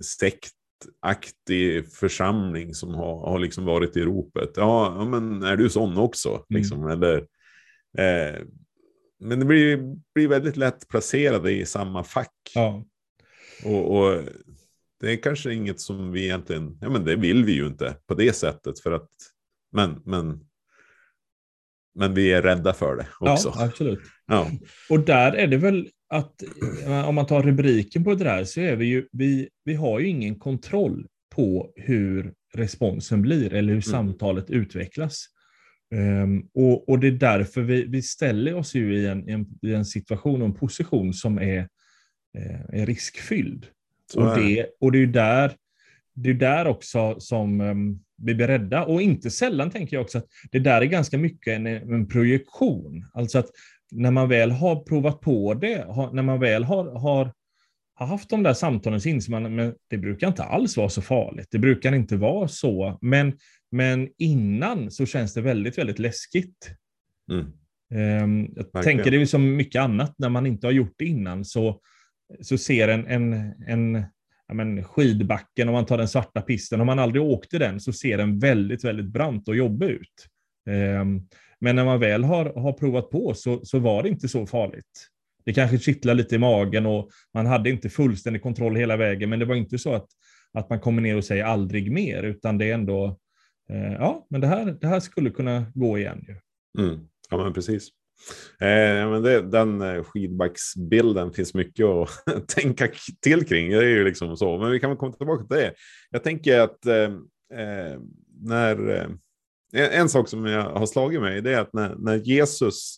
sekt 0.00 0.52
aktig 1.00 1.92
församling 1.92 2.74
som 2.74 2.94
har, 2.94 3.30
har 3.30 3.38
liksom 3.38 3.64
varit 3.64 3.96
i 3.96 4.00
ropet. 4.00 4.52
Ja, 4.56 4.94
ja, 4.98 5.04
men 5.04 5.42
är 5.42 5.56
du 5.56 5.70
sån 5.70 5.98
också? 5.98 6.28
Mm. 6.28 6.44
Liksom, 6.48 6.88
eller, 6.88 7.16
eh, 7.98 8.40
men 9.20 9.38
det 9.38 9.44
blir, 9.44 9.96
blir 10.14 10.28
väldigt 10.28 10.56
lätt 10.56 10.88
placerade 10.88 11.52
i 11.52 11.66
samma 11.66 12.04
fack. 12.04 12.52
Ja. 12.54 12.84
Och, 13.64 13.96
och, 13.96 14.22
det 15.00 15.12
är 15.12 15.16
kanske 15.16 15.54
inget 15.54 15.80
som 15.80 16.12
vi 16.12 16.24
egentligen, 16.24 16.78
ja 16.80 16.88
men 16.88 17.04
det 17.04 17.16
vill 17.16 17.44
vi 17.44 17.52
ju 17.52 17.66
inte 17.66 17.96
på 18.06 18.14
det 18.14 18.32
sättet 18.32 18.80
för 18.80 18.92
att, 18.92 19.10
men, 19.72 20.02
men, 20.04 20.45
men 21.96 22.14
vi 22.14 22.32
är 22.32 22.42
rädda 22.42 22.72
för 22.72 22.96
det 22.96 23.06
också. 23.20 23.52
Ja, 23.56 23.64
absolut. 23.64 24.00
Ja. 24.26 24.50
Och 24.90 25.00
där 25.00 25.32
är 25.32 25.46
det 25.46 25.56
väl 25.56 25.88
att 26.08 26.42
om 27.06 27.14
man 27.14 27.26
tar 27.26 27.42
rubriken 27.42 28.04
på 28.04 28.14
det 28.14 28.24
där 28.24 28.44
så 28.44 28.60
är 28.60 28.76
vi 28.76 28.86
ju, 28.86 29.08
vi, 29.12 29.48
vi 29.64 29.74
har 29.74 30.00
ju 30.00 30.08
ingen 30.08 30.38
kontroll 30.38 31.06
på 31.34 31.72
hur 31.76 32.32
responsen 32.54 33.22
blir 33.22 33.54
eller 33.54 33.68
hur 33.68 33.70
mm. 33.70 33.82
samtalet 33.82 34.50
utvecklas. 34.50 35.26
Um, 35.94 36.48
och, 36.54 36.88
och, 36.88 36.98
det 36.98 37.06
är 37.06 37.12
därför 37.12 37.62
vi, 37.62 37.84
vi 37.84 38.02
ställer 38.02 38.54
oss 38.54 38.74
ju 38.74 38.98
i 38.98 39.06
en, 39.06 39.28
en, 39.28 39.46
i 39.62 39.74
en 39.74 39.84
situation 39.84 40.42
och 40.42 40.48
en 40.48 40.54
position 40.54 41.14
som 41.14 41.38
är, 41.38 41.58
eh, 42.38 42.80
är 42.80 42.86
riskfylld. 42.86 43.66
Och 44.16 44.38
det, 44.38 44.66
och 44.80 44.92
det 44.92 44.98
är 44.98 45.06
där, 45.06 45.52
det 46.14 46.30
är 46.30 46.34
där 46.34 46.66
också 46.66 47.20
som 47.20 47.60
um, 47.60 48.00
vi 48.16 48.34
blir 48.34 48.46
rädda. 48.46 48.84
Och 48.84 49.02
inte 49.02 49.30
sällan 49.30 49.70
tänker 49.70 49.96
jag 49.96 50.02
också 50.02 50.18
att 50.18 50.26
det 50.50 50.58
där 50.58 50.80
är 50.80 50.86
ganska 50.86 51.18
mycket 51.18 51.56
en, 51.56 51.66
en 51.66 52.08
projektion. 52.08 53.06
Alltså 53.12 53.38
att 53.38 53.50
när 53.90 54.10
man 54.10 54.28
väl 54.28 54.50
har 54.50 54.76
provat 54.76 55.20
på 55.20 55.54
det, 55.54 55.86
när 56.12 56.22
man 56.22 56.40
väl 56.40 56.64
har, 56.64 56.98
har, 56.98 57.32
har 57.94 58.06
haft 58.06 58.30
de 58.30 58.42
där 58.42 58.54
samtalen 58.54 59.00
så 59.00 59.08
inser 59.08 59.30
man 59.30 59.60
att 59.60 59.74
det 59.88 59.98
brukar 59.98 60.28
inte 60.28 60.42
alls 60.42 60.76
vara 60.76 60.88
så 60.88 61.02
farligt. 61.02 61.48
Det 61.50 61.58
brukar 61.58 61.94
inte 61.94 62.16
vara 62.16 62.48
så. 62.48 62.98
Men, 63.00 63.32
men 63.70 64.08
innan 64.18 64.90
så 64.90 65.06
känns 65.06 65.34
det 65.34 65.40
väldigt, 65.40 65.78
väldigt 65.78 65.98
läskigt. 65.98 66.70
Mm. 67.32 67.46
Um, 67.94 68.52
jag 68.56 68.64
Verkligen. 68.64 68.82
tänker 68.82 69.10
det 69.10 69.20
är 69.20 69.26
som 69.26 69.56
mycket 69.56 69.82
annat, 69.82 70.14
när 70.18 70.28
man 70.28 70.46
inte 70.46 70.66
har 70.66 70.72
gjort 70.72 70.94
det 70.96 71.04
innan 71.04 71.44
så, 71.44 71.80
så 72.40 72.58
ser 72.58 72.88
en, 72.88 73.06
en, 73.06 73.32
en, 73.66 74.04
ja, 74.48 74.54
men 74.54 74.84
skidbacken, 74.84 75.68
om 75.68 75.74
man 75.74 75.86
tar 75.86 75.98
den 75.98 76.08
svarta 76.08 76.40
pisten, 76.40 76.80
om 76.80 76.86
man 76.86 76.98
aldrig 76.98 77.22
åkte 77.22 77.58
den 77.58 77.80
så 77.80 77.92
ser 77.92 78.18
den 78.18 78.38
väldigt, 78.38 78.84
väldigt 78.84 79.06
brant 79.06 79.48
och 79.48 79.56
jobbig 79.56 79.86
ut. 79.86 80.26
Ehm, 80.70 81.20
men 81.60 81.76
när 81.76 81.84
man 81.84 82.00
väl 82.00 82.24
har, 82.24 82.44
har 82.44 82.72
provat 82.72 83.10
på 83.10 83.34
så, 83.34 83.64
så 83.64 83.78
var 83.78 84.02
det 84.02 84.08
inte 84.08 84.28
så 84.28 84.46
farligt. 84.46 85.08
Det 85.44 85.52
kanske 85.52 85.78
kittlar 85.78 86.14
lite 86.14 86.34
i 86.34 86.38
magen 86.38 86.86
och 86.86 87.10
man 87.34 87.46
hade 87.46 87.70
inte 87.70 87.90
fullständig 87.90 88.42
kontroll 88.42 88.76
hela 88.76 88.96
vägen, 88.96 89.30
men 89.30 89.38
det 89.38 89.44
var 89.44 89.54
inte 89.54 89.78
så 89.78 89.94
att, 89.94 90.06
att 90.52 90.70
man 90.70 90.80
kommer 90.80 91.02
ner 91.02 91.16
och 91.16 91.24
säger 91.24 91.44
aldrig 91.44 91.92
mer, 91.92 92.22
utan 92.22 92.58
det 92.58 92.70
är 92.70 92.74
ändå, 92.74 93.18
eh, 93.70 93.92
ja, 93.92 94.26
men 94.30 94.40
det 94.40 94.46
här, 94.46 94.78
det 94.80 94.86
här 94.86 95.00
skulle 95.00 95.30
kunna 95.30 95.66
gå 95.74 95.98
igen. 95.98 96.24
Ju. 96.28 96.36
Mm. 96.84 97.00
Ja, 97.30 97.36
men 97.36 97.52
precis. 97.52 97.88
Eh, 98.60 99.10
men 99.10 99.22
det, 99.22 99.42
den 99.42 99.80
eh, 99.80 100.04
skidbacksbilden 100.04 101.32
finns 101.32 101.54
mycket 101.54 101.86
att 101.86 102.48
tänka 102.48 102.88
till 103.22 103.46
kring. 103.46 103.70
Det 103.70 103.76
är 103.76 103.88
ju 103.88 104.04
liksom 104.04 104.36
så. 104.36 104.58
Men 104.58 104.70
vi 104.70 104.80
kan 104.80 104.90
väl 104.90 104.98
komma 104.98 105.12
tillbaka 105.12 105.44
till 105.44 105.56
det. 105.56 105.74
Jag 106.10 106.24
tänker 106.24 106.60
att 106.60 106.86
eh, 106.86 107.02
eh 107.60 108.00
när... 108.42 108.88
Eh, 108.90 109.08
en 109.72 110.08
sak 110.08 110.28
som 110.28 110.46
jag 110.46 110.62
har 110.62 110.86
slagit 110.86 111.20
mig 111.20 111.42
det 111.42 111.54
är 111.54 111.60
att 111.60 111.72
när, 111.72 111.94
när 111.98 112.16
Jesus 112.16 112.96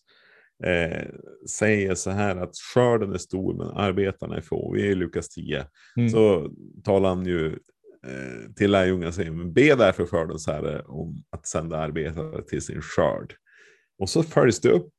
eh, 0.64 1.08
säger 1.50 1.94
så 1.94 2.10
här 2.10 2.37
att 2.37 2.56
skörden 2.75 3.12
är 3.12 3.18
stor 3.18 3.54
men 3.54 3.66
arbetarna 3.66 4.37
är 4.37 4.40
få. 4.40 4.72
Vi 4.72 4.87
är 4.87 4.90
i 4.90 4.94
Lukas 4.94 5.28
10. 5.28 5.66
Mm. 5.96 6.10
Så 6.10 6.50
talar 6.84 7.08
han 7.08 7.26
ju 7.26 7.58
till 8.56 8.70
lärjungarna 8.70 9.12
säger 9.12 9.52
be 9.52 9.75
därför 9.75 10.06
skördens 10.06 10.46
herre 10.46 10.82
om 10.87 11.22
att 11.30 11.46
sända 11.46 11.78
arbetare 11.78 12.42
till 12.42 12.62
sin 12.62 12.82
skörd. 12.82 13.34
Och 13.99 14.09
så 14.11 14.23
följs 14.23 14.61
det 14.61 14.71
upp 14.71 14.93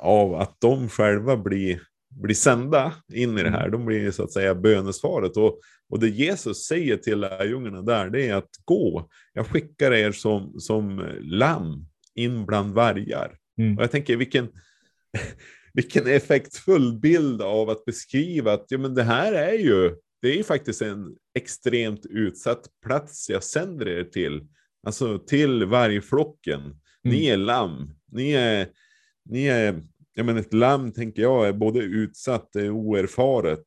av 0.00 0.34
att 0.34 0.56
de 0.60 0.88
själva 0.88 1.36
blir, 1.36 1.80
blir 2.10 2.34
sända 2.34 2.94
in 3.12 3.38
i 3.38 3.42
det 3.42 3.50
här. 3.50 3.66
Mm. 3.66 3.70
De 3.70 3.86
blir 3.86 4.10
så 4.10 4.22
att 4.22 4.32
säga 4.32 4.54
bönesvaret. 4.54 5.36
Och, 5.36 5.60
och 5.88 6.00
det 6.00 6.08
Jesus 6.08 6.66
säger 6.66 6.96
till 6.96 7.20
lärjungarna 7.20 7.82
där, 7.82 8.10
det 8.10 8.28
är 8.28 8.34
att 8.34 8.50
gå, 8.64 9.08
jag 9.32 9.46
skickar 9.46 9.92
er 9.92 10.12
som, 10.12 10.60
som 10.60 11.12
lamm 11.20 11.86
in 12.14 12.46
bland 12.46 12.74
vargar. 12.74 13.36
Mm. 13.58 13.76
Och 13.76 13.82
jag 13.82 13.90
tänker 13.90 14.16
vilken, 14.16 14.48
vilken 15.72 16.06
effektfull 16.06 16.98
bild 17.00 17.42
av 17.42 17.70
att 17.70 17.84
beskriva 17.84 18.52
att 18.52 18.66
ja, 18.68 18.78
men 18.78 18.94
det 18.94 19.02
här 19.02 19.32
är 19.32 19.52
ju, 19.52 19.96
det 20.22 20.38
är 20.38 20.42
faktiskt 20.42 20.82
en 20.82 21.16
extremt 21.34 22.06
utsatt 22.06 22.66
plats 22.86 23.30
jag 23.30 23.44
sänder 23.44 23.88
er 23.88 24.04
till. 24.04 24.46
Alltså 24.86 25.18
till 25.18 25.64
vargflocken. 25.64 26.60
Mm. 26.60 26.78
Ni 27.04 27.26
är 27.26 27.36
lamm. 27.36 27.95
Ni 28.12 28.32
är, 28.32 28.68
ni 29.24 29.46
är, 29.46 29.82
jag 30.14 30.26
menar 30.26 30.40
ett 30.40 30.54
lamm 30.54 30.92
tänker 30.92 31.22
jag 31.22 31.48
är 31.48 31.52
både 31.52 31.78
utsatt, 31.78 32.48
det 32.52 32.60
är 32.60 32.70
oerfaret, 32.70 33.66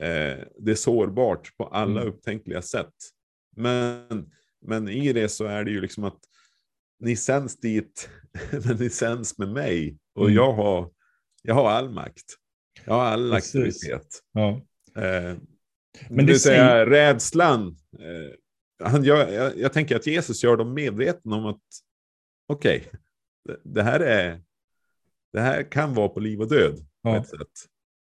eh, 0.00 0.44
det 0.58 0.70
är 0.70 0.74
sårbart 0.74 1.56
på 1.56 1.64
alla 1.64 2.00
mm. 2.00 2.12
upptänkliga 2.12 2.62
sätt. 2.62 2.94
Men, 3.56 4.30
men 4.66 4.88
i 4.88 5.12
det 5.12 5.28
så 5.28 5.44
är 5.44 5.64
det 5.64 5.70
ju 5.70 5.80
liksom 5.80 6.04
att 6.04 6.20
ni 7.00 7.16
sänds 7.16 7.60
dit, 7.60 8.10
men 8.64 8.76
ni 8.76 8.90
sänds 8.90 9.38
med 9.38 9.48
mig. 9.48 9.98
Och 10.14 10.24
mm. 10.24 10.36
jag, 10.36 10.52
har, 10.52 10.90
jag 11.42 11.54
har 11.54 11.70
all 11.70 11.90
makt. 11.90 12.24
Jag 12.84 12.94
har 12.94 13.04
all 13.04 13.30
Precis. 13.30 13.54
auktoritet. 13.54 14.20
Ja. 14.32 14.50
Eh, 15.02 15.36
men 16.08 16.26
det 16.26 16.38
säger... 16.38 16.58
Säga, 16.58 16.86
rädslan. 16.86 17.76
Eh, 17.98 18.34
han 18.88 19.04
gör, 19.04 19.32
jag, 19.32 19.58
jag, 19.58 19.72
tänker 19.72 19.96
att 19.96 20.06
Jesus 20.06 20.42
gör 20.42 20.56
dem 20.56 20.74
medvetna 20.74 21.36
om 21.36 21.46
att 21.46 21.62
okej, 22.48 22.84
okay, 22.88 22.99
det, 23.64 23.82
här 23.82 24.00
är, 24.00 24.40
det 25.32 25.40
här 25.40 25.62
kan 25.62 25.94
vara 25.94 26.08
på 26.08 26.20
liv 26.20 26.40
och 26.40 26.48
död 26.48 26.74
ja. 27.02 27.14
på 27.14 27.16
ett 27.16 27.28
sätt. 27.28 27.70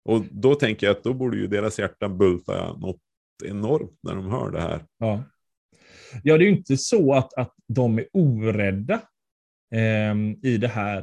Och 0.05 0.25
då 0.31 0.55
tänker 0.55 0.87
jag 0.87 0.97
att 0.97 1.03
då 1.03 1.13
borde 1.13 1.37
ju 1.37 1.47
deras 1.47 1.79
hjärtan 1.79 2.17
bulta 2.17 2.73
något 2.73 3.01
enormt 3.45 3.99
när 4.03 4.15
de 4.15 4.31
hör 4.31 4.51
det 4.51 4.61
här. 4.61 4.85
Ja, 4.97 5.23
ja 6.23 6.37
det 6.37 6.43
är 6.43 6.47
ju 6.47 6.57
inte 6.57 6.77
så 6.77 7.13
att, 7.13 7.33
att 7.33 7.53
de 7.67 7.99
är 7.99 8.07
orädda 8.13 9.01
eh, 9.75 10.15
i 10.43 10.57
det 10.57 10.67
här, 10.67 11.01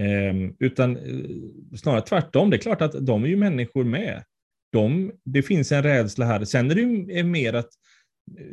eh, 0.00 0.50
utan 0.58 0.96
eh, 0.96 1.76
snarare 1.76 2.00
tvärtom. 2.00 2.50
Det 2.50 2.56
är 2.56 2.58
klart 2.58 2.82
att 2.82 3.06
de 3.06 3.24
är 3.24 3.28
ju 3.28 3.36
människor 3.36 3.84
med. 3.84 4.24
De, 4.72 5.12
det 5.24 5.42
finns 5.42 5.72
en 5.72 5.82
rädsla 5.82 6.24
här. 6.24 6.44
Sen 6.44 6.70
är 6.70 6.74
det 6.74 6.80
ju 6.80 7.24
mer 7.24 7.52
att 7.52 7.70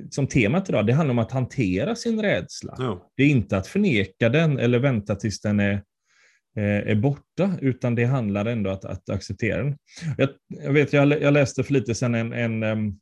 som 0.10 0.28
temat 0.28 0.70
idag, 0.70 0.88
det 0.88 0.94
handlar 0.94 1.12
om 1.12 1.20
att 1.20 1.32
hantera 1.32 1.96
sin 1.96 2.22
rädsla. 2.22 2.75
Ja. 2.78 3.12
Det 3.18 3.24
är 3.24 3.28
inte 3.28 3.58
att 3.58 3.68
förneka 3.68 4.30
den 4.30 4.60
eller 4.60 4.80
vänta 4.80 5.16
tills 5.16 5.42
den 5.42 5.60
är, 5.60 5.74
eh, 6.56 6.63
är 6.63 6.96
borta, 6.96 7.58
utan 7.62 7.96
det 7.96 8.06
handlar 8.06 8.46
ändå 8.46 8.70
om 8.70 8.75
att, 8.75 8.86
att 8.86 9.10
acceptera 9.10 9.63
den. 9.63 9.78
Jag, 10.18 10.30
jag, 10.48 10.74
vet, 10.74 10.94
jag, 10.94 11.34
läste 11.34 11.63
för 11.63 11.74
lite 11.74 11.96
sedan 11.96 12.16
en, 12.16 12.63
en, 12.63 13.00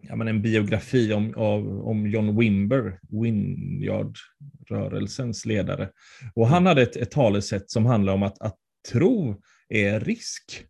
ja, 0.00 0.16
men 0.16 0.28
en 0.28 0.42
biografi 0.42 1.12
om, 1.12 1.34
av, 1.36 1.88
om 1.88 2.06
John 2.06 2.38
Wimber, 2.38 2.98
Winyard-rörelsens 3.08 5.46
ledare. 5.46 5.90
Och 6.34 6.48
han 6.48 6.66
hade 6.66 6.82
ett, 6.82 6.96
ett 6.96 7.10
talesätt 7.10 7.70
som 7.70 7.86
handlar 7.86 8.12
om 8.12 8.22
att, 8.22 8.40
att 8.40 8.56
tro 8.92 9.40
är 9.68 10.00
risk. 10.00 10.64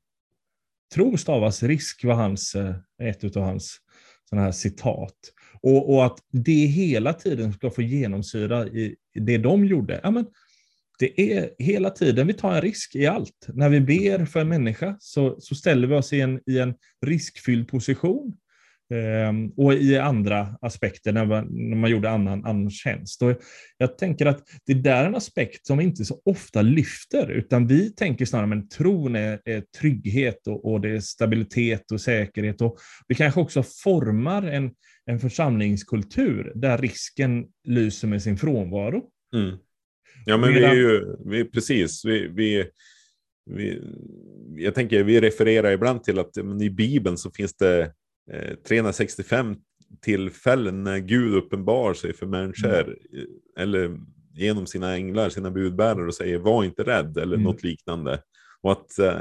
Tro 0.95 1.17
stavas 1.17 1.63
risk 1.63 2.05
var 2.05 2.15
hans, 2.15 2.55
eh, 2.55 2.75
ett 3.03 3.37
av 3.37 3.43
hans 3.43 3.81
sådana 4.29 4.45
här 4.45 4.53
citat. 4.53 5.17
Och, 5.63 5.95
och, 5.95 6.07
att 6.07 6.19
det 6.31 6.67
hela 6.67 7.13
tiden 7.13 7.53
ska 7.53 7.71
få 7.71 7.83
genomsyra 7.83 8.67
i 8.67 8.97
det 9.15 9.39
de 9.39 9.65
gjorde. 9.65 10.01
Ja, 10.03 10.11
men 10.11 10.27
det 10.99 11.21
är 11.21 11.51
hela 11.59 11.91
tiden, 11.91 12.27
vi 12.27 12.33
tar 12.33 12.55
en 12.55 12.63
risk 12.63 12.95
i 12.95 13.07
allt. 13.07 13.47
När 13.49 13.69
vi 13.69 13.81
ber 13.81 14.25
för 14.25 14.41
en 14.41 14.49
människa 14.49 14.97
så, 15.01 15.37
så 15.41 15.55
ställer 15.55 15.87
vi 15.87 15.95
oss 15.95 16.13
i 16.13 16.21
en, 16.21 16.41
i 16.47 16.59
en 16.59 16.75
riskfylld 17.07 17.69
position. 17.69 18.37
Ehm, 18.91 19.51
och 19.51 19.75
i 19.75 19.99
andra 19.99 20.59
aspekter 20.61 21.13
när 21.13 21.25
man, 21.25 21.47
när 21.51 21.77
man 21.77 21.91
gjorde 21.91 22.11
annan, 22.11 22.45
annan 22.45 22.71
tjänst. 22.71 23.23
Och 23.23 23.41
jag 23.79 23.99
tänker 23.99 24.27
att 24.27 24.43
det 24.67 24.75
där 24.75 25.03
är 25.03 25.07
en 25.07 25.15
aspekt 25.15 25.67
som 25.67 25.79
vi 25.79 25.85
inte 25.85 26.05
så 26.05 26.21
ofta 26.25 26.63
lyfter, 26.63 27.31
utan 27.31 27.67
vi 27.67 27.95
tänker 27.95 28.25
snarare 28.25 28.59
att 28.59 28.71
tron 28.71 29.17
är, 29.17 29.41
är 29.45 29.65
trygghet 29.81 30.47
och, 30.47 30.73
och, 30.73 30.81
det 30.81 30.91
är 30.91 31.01
stabilitet 31.01 31.93
och 31.93 32.01
säkerhet. 32.01 32.61
Och 32.61 32.79
vi 33.09 33.15
kanske 33.15 33.41
också 33.41 33.63
formar 33.63 34.43
en, 34.43 34.71
en 35.07 35.21
församlingskultur 35.21 36.53
där 36.55 36.79
risken 36.79 37.47
lyser 37.65 38.09
med 38.09 38.23
sin 38.23 38.37
frånvaro. 38.37 39.03
Mm. 39.37 39.57
Ja, 40.27 40.37
men 40.37 40.53
Medan... 40.53 40.71
vi 40.71 40.77
är 40.77 40.81
ju, 40.81 41.17
vi, 41.27 41.45
precis, 41.45 42.05
vi, 42.05 42.29
vi, 42.29 42.65
vi, 43.51 43.83
jag 44.57 44.75
tänker, 44.75 45.05
vi 45.05 45.21
refererar 45.21 45.73
ibland 45.73 46.05
till 46.05 46.19
att 46.19 46.37
i 46.63 46.71
Bibeln 46.71 47.17
så 47.19 47.31
finns 47.31 47.57
det 47.57 47.93
365 48.69 49.51
eh, 49.51 49.57
tillfällen 50.01 50.85
när 50.85 50.99
Gud 50.99 51.35
uppenbar 51.35 51.95
sig 51.95 52.15
för 52.15 52.27
människor 52.27 52.83
mm. 52.83 53.27
eller 53.59 53.99
genom 54.35 54.67
sina 54.67 54.95
änglar, 54.95 55.29
sina 55.29 55.51
budbärare 55.51 56.07
och 56.07 56.15
säger 56.15 56.39
var 56.39 56.65
inte 56.65 56.83
rädd 56.83 57.19
eller 57.19 57.35
mm. 57.35 57.43
något 57.43 57.63
liknande. 57.63 58.23
Och 58.63 58.73
att 58.73 58.99
eh, 58.99 59.21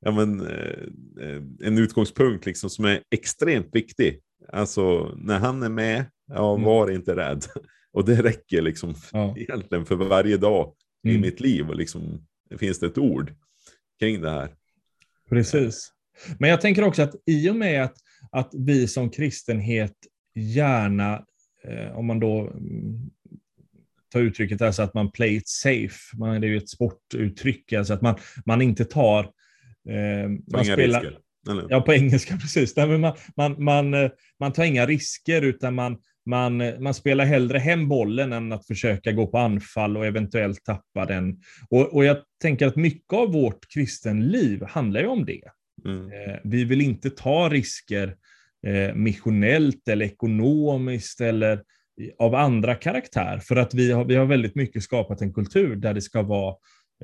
ja, 0.00 0.10
men, 0.10 0.40
eh, 0.40 1.42
en 1.64 1.78
utgångspunkt 1.78 2.46
liksom 2.46 2.70
som 2.70 2.84
är 2.84 3.00
extremt 3.10 3.68
viktig. 3.72 4.20
Alltså 4.48 5.14
när 5.16 5.38
han 5.38 5.62
är 5.62 5.68
med, 5.68 6.04
ja, 6.26 6.54
mm. 6.54 6.64
var 6.64 6.90
inte 6.90 7.16
rädd. 7.16 7.44
Och 7.92 8.04
det 8.04 8.22
räcker 8.22 8.62
liksom 8.62 8.94
ja. 9.12 9.34
egentligen 9.38 9.84
för 9.84 9.94
varje 9.94 10.36
dag 10.36 10.74
mm. 11.04 11.16
i 11.16 11.20
mitt 11.20 11.40
liv. 11.40 11.68
Och 11.68 11.76
liksom, 11.76 12.26
finns 12.58 12.78
det 12.78 12.86
ett 12.86 12.98
ord 12.98 13.34
kring 13.98 14.20
det 14.20 14.30
här. 14.30 14.54
Precis. 15.28 15.92
Men 16.38 16.50
jag 16.50 16.60
tänker 16.60 16.84
också 16.84 17.02
att 17.02 17.14
i 17.26 17.50
och 17.50 17.56
med 17.56 17.84
att 17.84 17.96
att 18.32 18.50
vi 18.52 18.88
som 18.88 19.10
kristenhet 19.10 19.94
gärna, 20.34 21.24
eh, 21.64 21.98
om 21.98 22.06
man 22.06 22.20
då 22.20 22.40
mm, 22.40 23.10
tar 24.12 24.20
uttrycket 24.20 24.58
där 24.58 24.72
så 24.72 24.82
att 24.82 24.94
man 24.94 25.10
play 25.10 25.36
it 25.36 25.48
safe, 25.48 26.16
man, 26.16 26.40
det 26.40 26.46
är 26.46 26.48
ju 26.48 26.56
ett 26.56 26.68
sportuttryck, 26.68 27.72
alltså 27.72 27.94
att 27.94 28.02
man, 28.02 28.14
man 28.46 28.62
inte 28.62 28.84
tar... 28.84 29.24
Eh, 29.88 30.28
man 30.52 30.64
spelar, 30.64 31.00
risker. 31.00 31.18
Eller? 31.50 31.66
Ja, 31.68 31.80
på 31.80 31.94
engelska 31.94 32.36
precis. 32.42 32.76
Nej, 32.76 32.98
man, 32.98 33.16
man, 33.36 33.64
man, 33.64 33.94
eh, 33.94 34.10
man 34.40 34.52
tar 34.52 34.64
inga 34.64 34.86
risker 34.86 35.42
utan 35.42 35.74
man, 35.74 35.96
man, 36.26 36.82
man 36.82 36.94
spelar 36.94 37.24
hellre 37.24 37.58
hem 37.58 37.88
bollen 37.88 38.32
än 38.32 38.52
att 38.52 38.66
försöka 38.66 39.12
gå 39.12 39.26
på 39.26 39.38
anfall 39.38 39.96
och 39.96 40.06
eventuellt 40.06 40.64
tappa 40.64 41.06
den. 41.06 41.40
Och, 41.70 41.94
och 41.94 42.04
jag 42.04 42.16
tänker 42.42 42.66
att 42.66 42.76
mycket 42.76 43.12
av 43.12 43.32
vårt 43.32 43.72
kristenliv 43.74 44.64
handlar 44.64 45.00
ju 45.00 45.06
om 45.06 45.24
det. 45.24 45.42
Mm. 45.84 46.06
Eh, 46.06 46.38
vi 46.44 46.64
vill 46.64 46.80
inte 46.80 47.10
ta 47.10 47.48
risker 47.48 48.16
eh, 48.66 48.94
missionellt 48.94 49.88
eller 49.88 50.06
ekonomiskt 50.06 51.20
eller 51.20 51.62
av 52.18 52.34
andra 52.34 52.74
karaktär, 52.74 53.38
för 53.38 53.56
att 53.56 53.74
vi 53.74 53.92
har, 53.92 54.04
vi 54.04 54.14
har 54.14 54.26
väldigt 54.26 54.54
mycket 54.54 54.82
skapat 54.82 55.20
en 55.20 55.32
kultur 55.34 55.76
där 55.76 55.94
det 55.94 56.00
ska 56.00 56.22
vara 56.22 56.54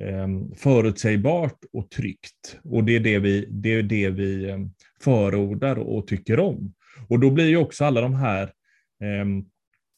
ehm, 0.01 0.55
förutsägbart 0.55 1.57
och 1.73 1.89
tryggt. 1.89 2.59
Och 2.63 2.83
det 2.83 2.95
är 2.95 2.99
det 2.99 3.19
vi, 3.19 3.47
det 3.49 3.73
är 3.73 3.83
det 3.83 4.09
vi 4.09 4.49
ehm, 4.49 4.69
förordar 5.01 5.75
och 5.75 6.07
tycker 6.07 6.39
om. 6.39 6.73
Och 7.07 7.19
då 7.19 7.31
blir 7.31 7.47
ju 7.47 7.57
också 7.57 7.85
alla 7.85 8.01
de 8.01 8.15
här 8.15 8.43
eh, 9.03 9.25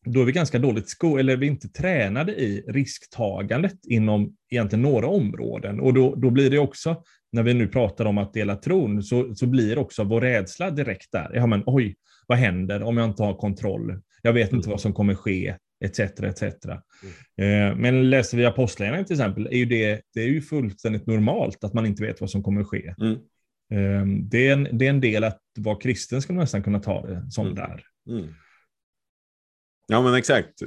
då 0.06 0.22
är 0.22 0.26
vi 0.26 0.32
ganska 0.32 0.60
dåligt 0.60 0.90
sko 0.90 1.18
eller 1.18 1.38
vi 1.38 1.48
är 1.48 1.52
inte 1.52 1.70
tränade 1.70 2.32
i 2.32 2.64
risktagandet 2.68 3.86
inom 3.88 4.36
egentligen 4.50 4.84
några 4.84 5.08
områden. 5.08 5.80
Och 5.80 5.94
då, 5.94 6.16
då 6.16 6.30
blir 6.30 6.50
det 6.50 6.60
också, 6.60 7.04
när 7.32 7.44
vi 7.44 7.54
nu 7.54 7.68
pratar 7.68 8.06
om 8.06 8.18
att 8.18 8.34
dela 8.34 8.56
tron, 8.56 9.04
så, 9.04 9.36
så 9.36 9.48
blir 9.48 9.78
också 9.78 10.04
vår 10.04 10.22
rädsla 10.22 10.72
direkt 10.72 11.12
där. 11.12 11.32
Ja, 11.34 11.48
men 11.48 11.64
oj, 11.66 11.96
vad 12.28 12.38
händer 12.38 12.84
om 12.84 12.98
jag 12.98 13.10
inte 13.10 13.24
har 13.24 13.34
kontroll? 13.34 14.02
Jag 14.22 14.34
vet 14.34 14.54
inte 14.54 14.66
mm. 14.66 14.72
vad 14.72 14.82
som 14.82 14.94
kommer 14.94 15.16
ske, 15.16 15.56
etc. 15.86 16.00
etc. 16.00 16.44
Mm. 16.44 17.72
Eh, 17.72 17.78
men 17.78 18.10
läser 18.10 18.38
vi 18.38 18.46
Apostlagärningarna 18.46 19.08
till 19.08 19.16
exempel, 19.16 19.48
är 19.48 19.58
ju 19.58 19.66
det, 19.66 20.02
det 20.14 20.22
är 20.22 20.28
ju 20.28 20.42
fullständigt 20.42 21.08
normalt 21.08 21.64
att 21.64 21.74
man 21.74 21.86
inte 21.86 22.04
vet 22.04 22.22
vad 22.22 22.30
som 22.30 22.44
kommer 22.44 22.64
ske. 22.64 22.96
Mm. 23.02 23.14
Eh, 23.72 24.06
det, 24.30 24.48
är 24.48 24.54
en, 24.54 24.68
det 24.72 24.86
är 24.86 24.90
en 24.90 25.02
del 25.02 25.24
att 25.24 25.42
vara 25.58 25.80
kristen, 25.80 26.22
ska 26.22 26.34
man 26.34 26.42
nästan 26.42 26.64
kunna 26.64 26.80
ta 26.80 27.08
det 27.08 27.32
som 27.32 27.46
mm. 27.46 27.56
där. 27.56 27.84
Mm. 29.92 30.06
Ja, 30.06 30.12
men 30.12 30.20
exakt. 30.20 30.62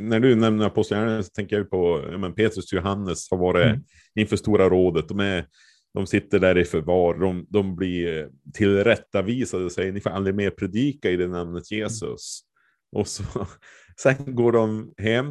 när 0.00 0.20
du 0.20 0.34
nämner 0.34 0.66
apostlagärningarna 0.66 1.22
så 1.22 1.30
tänker 1.30 1.56
jag 1.56 1.70
på 1.70 2.08
ja, 2.12 2.18
men 2.18 2.34
Petrus 2.34 2.72
och 2.72 2.76
Johannes 2.76 3.30
har 3.30 3.38
varit 3.38 3.66
mm. 3.66 3.80
inför 4.14 4.36
Stora 4.36 4.68
rådet. 4.68 5.08
De, 5.08 5.20
är, 5.20 5.46
de 5.94 6.06
sitter 6.06 6.38
där 6.38 6.58
i 6.58 6.64
förvar, 6.64 7.14
de, 7.14 7.46
de 7.48 7.76
blir 7.76 8.28
tillrättavisade 8.54 9.64
och 9.64 9.72
säger 9.72 9.92
ni 9.92 10.00
får 10.00 10.10
aldrig 10.10 10.36
mer 10.36 10.50
predika 10.50 11.10
i 11.10 11.16
det 11.16 11.28
namnet 11.28 11.70
Jesus. 11.70 12.40
Mm. 12.92 13.00
Och 13.00 13.08
så, 13.08 13.24
sen 14.00 14.34
går 14.34 14.52
de 14.52 14.94
hem 14.96 15.26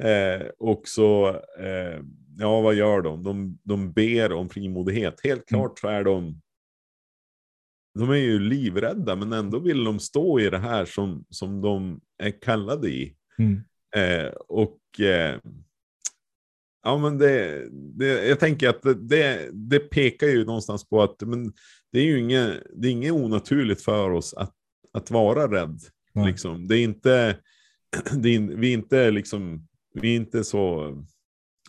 eh, 0.00 0.46
och 0.58 0.82
så, 0.84 1.28
eh, 1.58 2.00
ja 2.38 2.60
vad 2.60 2.74
gör 2.74 3.02
de? 3.02 3.22
de? 3.22 3.58
De 3.62 3.92
ber 3.92 4.32
om 4.32 4.48
frimodighet. 4.48 5.20
Helt 5.24 5.50
mm. 5.50 5.60
klart 5.60 5.78
så 5.78 5.88
är 5.88 6.04
de 6.04 6.41
de 7.94 8.10
är 8.10 8.14
ju 8.14 8.38
livrädda, 8.38 9.16
men 9.16 9.32
ändå 9.32 9.58
vill 9.58 9.84
de 9.84 9.98
stå 9.98 10.40
i 10.40 10.50
det 10.50 10.58
här 10.58 10.84
som, 10.84 11.24
som 11.30 11.60
de 11.60 12.00
är 12.18 12.40
kallade 12.40 12.88
i. 12.88 13.14
Mm. 13.38 13.60
Eh, 13.96 14.32
och 14.48 15.00
eh, 15.00 15.38
ja, 16.82 16.98
men 16.98 17.18
det, 17.18 17.68
det, 17.70 18.28
jag 18.28 18.40
tänker 18.40 18.68
att 18.68 18.82
det, 19.08 19.50
det 19.52 19.78
pekar 19.78 20.26
ju 20.26 20.44
någonstans 20.44 20.88
på 20.88 21.02
att 21.02 21.20
men 21.20 21.52
det 21.92 21.98
är 21.98 22.04
ju 22.04 22.18
inget, 22.18 22.62
det 22.74 22.88
är 22.88 22.92
inget 22.92 23.12
onaturligt 23.12 23.82
för 23.82 24.10
oss 24.10 24.34
att, 24.34 24.54
att 24.92 25.10
vara 25.10 25.52
rädd. 25.52 25.80
Mm. 26.14 26.28
Liksom. 26.28 26.68
Det 26.68 26.78
är 26.78 26.82
inte, 26.82 27.38
det 28.12 28.34
är, 28.34 28.40
vi 28.40 28.68
är 28.68 28.74
inte 28.74 29.10
liksom, 29.10 29.68
vi 29.94 30.12
är 30.12 30.16
inte 30.16 30.44
så 30.44 30.96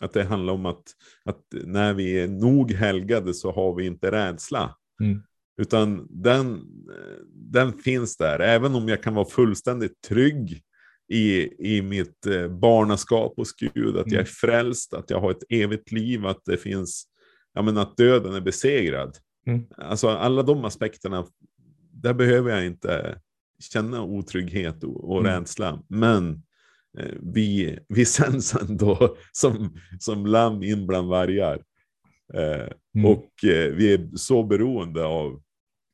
att 0.00 0.12
det 0.12 0.24
handlar 0.24 0.52
om 0.52 0.66
att, 0.66 0.82
att 1.24 1.42
när 1.52 1.94
vi 1.94 2.20
är 2.20 2.28
nog 2.28 2.72
helgade 2.72 3.34
så 3.34 3.52
har 3.52 3.74
vi 3.74 3.86
inte 3.86 4.10
rädsla. 4.10 4.76
Mm. 5.00 5.22
Utan 5.56 6.06
den, 6.10 6.60
den 7.32 7.72
finns 7.72 8.16
där, 8.16 8.38
även 8.40 8.74
om 8.74 8.88
jag 8.88 9.02
kan 9.02 9.14
vara 9.14 9.28
fullständigt 9.28 10.00
trygg 10.00 10.62
i, 11.08 11.48
i 11.76 11.82
mitt 11.82 12.26
eh, 12.26 12.48
barnaskap 12.48 13.32
hos 13.36 13.52
Gud, 13.52 13.96
att 13.96 14.06
jag 14.06 14.12
är 14.12 14.14
mm. 14.14 14.26
frälst, 14.26 14.94
att 14.94 15.10
jag 15.10 15.20
har 15.20 15.30
ett 15.30 15.44
evigt 15.48 15.92
liv, 15.92 16.26
att 16.26 16.40
det 16.44 16.56
finns, 16.56 17.06
ja 17.54 17.62
men 17.62 17.78
att 17.78 17.96
döden 17.96 18.34
är 18.34 18.40
besegrad. 18.40 19.16
Mm. 19.46 19.64
Alltså 19.78 20.08
alla 20.08 20.42
de 20.42 20.64
aspekterna, 20.64 21.26
där 21.92 22.14
behöver 22.14 22.50
jag 22.50 22.66
inte 22.66 23.18
känna 23.72 24.02
otrygghet 24.02 24.84
och, 24.84 25.10
och 25.10 25.20
mm. 25.20 25.32
rädsla. 25.32 25.82
Men 25.88 26.42
eh, 26.98 27.14
vi, 27.20 27.78
vi 27.88 28.04
sänds 28.04 28.54
ändå 28.54 29.16
som, 29.32 29.78
som 29.98 30.26
lamm 30.26 30.62
in 30.62 30.86
bland 30.86 31.08
vargar. 31.08 31.62
Eh, 32.36 32.68
mm. 32.94 33.06
Och 33.06 33.44
eh, 33.44 33.72
vi 33.72 33.94
är 33.94 34.16
så 34.16 34.42
beroende 34.42 35.04
av, 35.04 35.42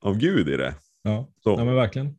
av 0.04 0.18
Gud 0.18 0.48
i 0.48 0.56
det. 0.56 0.74
Ja, 1.02 1.28
så. 1.42 1.50
ja 1.50 1.64
men 1.64 1.74
verkligen. 1.74 2.16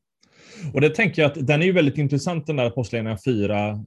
Och 0.74 0.82
det 0.82 0.90
tänker 0.90 1.22
jag 1.22 1.32
att 1.32 1.48
den 1.48 1.62
är 1.62 1.66
ju 1.66 1.72
väldigt 1.72 1.98
intressant 1.98 2.48
den 2.48 2.56
där 2.56 2.66
Apostlagärningarna 2.66 3.20
4 3.26 3.70
eh, 3.70 3.80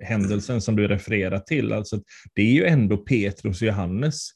händelsen 0.00 0.60
som 0.60 0.76
du 0.76 0.88
refererar 0.88 1.38
till. 1.38 1.72
Alltså, 1.72 2.00
det 2.34 2.42
är 2.42 2.52
ju 2.52 2.64
ändå 2.64 2.96
Petrus 2.96 3.62
och 3.62 3.66
Johannes. 3.66 4.30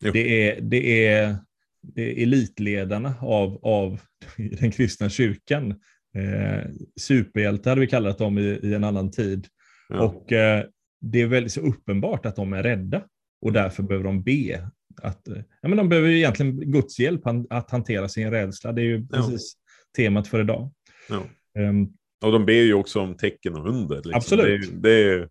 Det 0.00 0.48
är, 0.48 0.60
det 0.60 1.06
är, 1.08 1.36
det 1.82 2.02
är 2.02 2.22
elitledarna 2.22 3.14
av, 3.20 3.58
av 3.62 4.00
den 4.36 4.70
kristna 4.70 5.08
kyrkan. 5.08 5.70
Eh, 6.16 6.70
superhjältar 7.00 7.70
hade 7.70 7.80
vi 7.80 7.86
kallat 7.86 8.18
dem 8.18 8.38
i, 8.38 8.60
i 8.62 8.74
en 8.74 8.84
annan 8.84 9.10
tid. 9.10 9.46
Ja. 9.88 10.00
Och 10.00 10.32
eh, 10.32 10.64
det 11.00 11.22
är 11.22 11.26
väldigt 11.26 11.52
så 11.52 11.60
uppenbart 11.60 12.26
att 12.26 12.36
de 12.36 12.52
är 12.52 12.62
rädda 12.62 13.02
och 13.42 13.52
därför 13.52 13.82
behöver 13.82 14.04
de 14.04 14.22
be 14.22 14.70
att, 15.02 15.28
eh, 15.28 15.42
ja, 15.60 15.68
men 15.68 15.76
de 15.76 15.88
behöver 15.88 16.08
ju 16.08 16.16
egentligen 16.16 16.72
Guds 16.72 16.98
hjälp 16.98 17.22
att 17.50 17.70
hantera 17.70 18.08
sin 18.08 18.30
rädsla. 18.30 18.72
Det 18.72 18.82
är 18.82 18.84
ju 18.84 19.06
precis 19.06 19.52
ja. 19.56 20.02
temat 20.02 20.28
för 20.28 20.40
idag. 20.40 20.72
Ja. 21.08 21.22
Um, 21.58 21.92
och 22.24 22.32
de 22.32 22.46
ber 22.46 22.52
ju 22.52 22.74
också 22.74 23.00
om 23.00 23.16
tecken 23.16 23.54
och 23.54 23.68
under. 23.68 23.96
Liksom. 23.96 24.14
Absolut. 24.14 24.70
Det, 24.70 24.80
det 24.80 25.12
är 25.12 25.28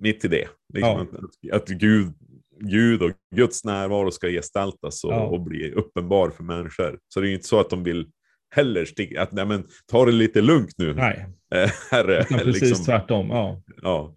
mitt 0.00 0.24
i 0.24 0.28
det. 0.28 0.48
Liksom 0.74 1.08
ja. 1.12 1.56
att, 1.56 1.62
att 1.62 1.68
Gud, 1.68 2.12
Gud 2.60 3.02
och 3.02 3.10
Guds 3.34 3.64
närvaro 3.64 4.10
ska 4.10 4.28
gestaltas 4.28 5.04
och, 5.04 5.32
och, 5.32 5.40
bli 5.40 5.72
uppenbar 5.72 6.30
för 6.30 6.44
människor. 6.44 6.98
Så 7.08 7.20
det 7.20 7.26
är 7.26 7.28
ju 7.28 7.34
inte 7.34 7.46
så 7.46 7.60
att 7.60 7.70
de 7.70 7.84
vill 7.84 8.10
heller 8.54 8.84
sticka, 8.84 9.22
att 9.22 9.32
nej 9.32 9.46
men 9.46 9.64
ta 9.86 10.04
det 10.04 10.12
lite 10.12 10.40
lugnt 10.40 10.74
nu. 10.78 10.94
Nej, 10.94 11.26
eh, 11.54 11.70
herre. 11.90 12.24
precis 12.24 12.62
liksom. 12.62 12.84
tvärtom. 12.84 13.30
Ja. 13.30 13.62
ja. 13.82 14.16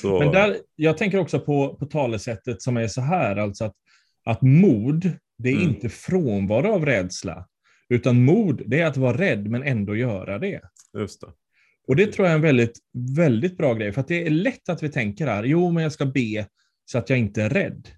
Så... 0.00 0.18
Men 0.18 0.32
där, 0.32 0.56
jag 0.76 0.98
tänker 0.98 1.18
också 1.18 1.40
på, 1.40 1.74
på 1.74 1.86
talesättet 1.86 2.62
som 2.62 2.76
är 2.76 2.88
så 2.88 3.00
här, 3.00 3.36
alltså 3.36 3.64
att, 3.64 3.74
att 4.24 4.42
mod, 4.42 5.10
det 5.38 5.48
är 5.48 5.56
mm. 5.56 5.68
inte 5.68 5.88
frånvaro 5.88 6.72
av 6.72 6.86
rädsla, 6.86 7.46
utan 7.88 8.24
mod, 8.24 8.62
det 8.66 8.80
är 8.80 8.86
att 8.86 8.96
vara 8.96 9.18
rädd 9.18 9.50
men 9.50 9.62
ändå 9.62 9.96
göra 9.96 10.38
det. 10.38 10.60
Just 10.98 11.20
det. 11.20 11.26
Och 11.88 11.96
det 11.96 12.06
tror 12.06 12.26
jag 12.26 12.32
är 12.32 12.36
en 12.36 12.42
väldigt, 12.42 12.78
väldigt 13.16 13.56
bra 13.56 13.74
grej, 13.74 13.92
för 13.92 14.00
att 14.00 14.08
det 14.08 14.26
är 14.26 14.30
lätt 14.30 14.68
att 14.68 14.82
vi 14.82 14.88
tänker 14.88 15.26
här, 15.26 15.44
jo 15.44 15.70
men 15.70 15.82
jag 15.82 15.92
ska 15.92 16.06
be 16.06 16.46
så 16.84 16.98
att 16.98 17.10
jag 17.10 17.18
inte 17.18 17.42
är 17.42 17.50
rädd. 17.50 17.88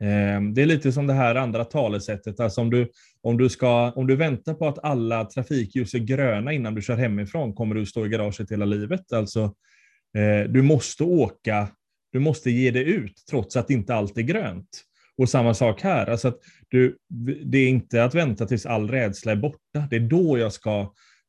Ehm, 0.00 0.54
det 0.54 0.62
är 0.62 0.66
lite 0.66 0.92
som 0.92 1.06
det 1.06 1.12
här 1.12 1.34
andra 1.34 1.64
talesättet, 1.64 2.40
alltså 2.40 2.60
om 2.60 2.70
du, 2.70 2.90
om 3.20 3.38
du, 3.38 3.48
ska, 3.48 3.90
om 3.90 4.06
du 4.06 4.16
väntar 4.16 4.54
på 4.54 4.68
att 4.68 4.84
alla 4.84 5.24
trafikljus 5.24 5.94
är 5.94 5.98
gröna 5.98 6.52
innan 6.52 6.74
du 6.74 6.82
kör 6.82 6.96
hemifrån 6.96 7.54
kommer 7.54 7.74
du 7.74 7.86
stå 7.86 8.06
i 8.06 8.08
garaget 8.08 8.52
hela 8.52 8.64
livet. 8.64 9.12
Alltså, 9.12 9.54
du 10.48 10.62
måste 10.62 11.04
åka, 11.04 11.68
du 12.12 12.18
måste 12.18 12.50
ge 12.50 12.70
dig 12.70 12.90
ut 12.90 13.24
trots 13.30 13.56
att 13.56 13.70
inte 13.70 13.94
allt 13.94 14.18
är 14.18 14.22
grönt. 14.22 14.84
Och 15.18 15.28
samma 15.28 15.54
sak 15.54 15.82
här, 15.82 16.06
alltså 16.06 16.28
att 16.28 16.38
du, 16.68 16.96
det 17.44 17.58
är 17.58 17.68
inte 17.68 18.04
att 18.04 18.14
vänta 18.14 18.46
tills 18.46 18.66
all 18.66 18.90
rädsla 18.90 19.32
är 19.32 19.36
borta. 19.36 19.86
Det 19.90 19.96
är 19.96 20.00
då 20.00 20.38
jag 20.38 20.52
ska 20.52 20.80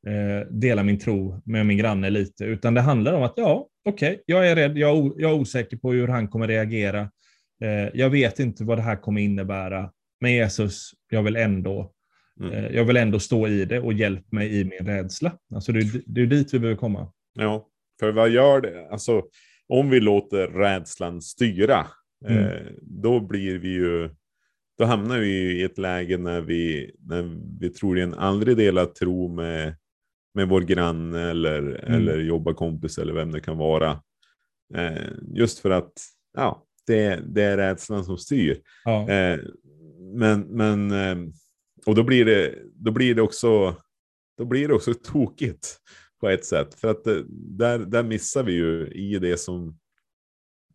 eh, 0.07 0.47
dela 0.51 0.83
min 0.83 0.99
tro 0.99 1.41
med 1.45 1.65
min 1.65 1.77
granne 1.77 2.09
lite, 2.09 2.45
utan 2.45 2.73
det 2.73 2.81
handlar 2.81 3.13
om 3.13 3.23
att 3.23 3.33
ja, 3.35 3.67
okej, 3.85 4.11
okay, 4.11 4.23
jag 4.25 4.47
är 4.49 4.55
rädd, 4.55 4.77
jag, 4.77 5.13
jag, 5.17 5.31
är 5.31 5.39
osäker 5.39 5.77
på 5.77 5.91
hur 5.91 6.07
han 6.07 6.27
kommer 6.27 6.47
reagera. 6.47 7.01
Eh, 7.63 7.89
jag 7.93 8.09
vet 8.09 8.39
inte 8.39 8.63
vad 8.63 8.77
det 8.77 8.81
här 8.81 8.95
kommer 8.95 9.21
innebära, 9.21 9.91
men 10.21 10.31
Jesus, 10.33 10.91
jag 11.09 11.23
vill 11.23 11.35
ändå 11.35 11.91
mm. 12.39 12.53
eh, 12.53 12.71
jag 12.71 12.85
vill 12.85 12.97
ändå 12.97 13.19
stå 13.19 13.47
i 13.47 13.65
det 13.65 13.79
och 13.79 13.93
hjälp 13.93 14.31
mig 14.31 14.59
i 14.59 14.63
min 14.63 14.87
rädsla. 14.87 15.37
Alltså 15.55 15.71
det, 15.71 16.03
det 16.05 16.21
är 16.21 16.25
dit 16.25 16.53
vi 16.53 16.59
behöver 16.59 16.79
komma. 16.79 17.11
Ja, 17.33 17.67
för 17.99 18.11
vad 18.11 18.29
gör 18.29 18.61
det? 18.61 18.89
Alltså, 18.91 19.23
om 19.67 19.89
vi 19.89 19.99
låter 19.99 20.47
rädslan 20.47 21.21
styra, 21.21 21.87
mm. 22.27 22.43
eh, 22.43 22.71
då 22.81 23.19
blir 23.19 23.57
vi 23.57 23.69
ju, 23.69 24.09
då 24.77 24.85
hamnar 24.85 25.19
vi 25.19 25.59
i 25.59 25.63
ett 25.63 25.77
läge 25.77 26.17
när 26.17 26.41
vi, 26.41 26.91
när 26.99 27.39
vi 27.59 27.69
troligen 27.69 28.13
aldrig 28.13 28.57
delar 28.57 28.85
tro 28.85 29.27
med, 29.27 29.75
med 30.33 30.47
vår 30.49 30.61
granne 30.61 31.29
eller, 31.29 31.59
mm. 31.59 31.93
eller 31.93 32.19
jobbarkompis 32.19 32.97
eller 32.97 33.13
vem 33.13 33.31
det 33.31 33.41
kan 33.41 33.57
vara. 33.57 34.01
Eh, 34.75 35.11
just 35.33 35.59
för 35.59 35.69
att 35.69 35.93
ja, 36.37 36.63
det, 36.87 37.19
det 37.27 37.43
är 37.43 37.57
rädslan 37.57 38.05
som 38.05 38.17
styr. 38.17 38.61
Ja. 38.85 39.09
Eh, 39.09 39.39
men, 40.13 40.41
men 40.41 40.91
eh, 40.91 41.33
och 41.85 41.95
då 41.95 42.03
blir 42.03 42.25
det, 42.25 42.55
då 42.73 42.91
blir 42.91 43.15
det 43.15 43.21
också, 43.21 43.75
då 44.37 44.45
blir 44.45 44.67
det 44.67 44.73
också 44.73 44.93
tokigt 44.93 45.77
på 46.19 46.29
ett 46.29 46.45
sätt. 46.45 46.75
För 46.75 46.87
att 46.87 47.03
det, 47.03 47.25
där, 47.29 47.79
där 47.79 48.03
missar 48.03 48.43
vi 48.43 48.53
ju 48.53 48.87
i 48.87 49.19
det 49.19 49.37
som 49.37 49.77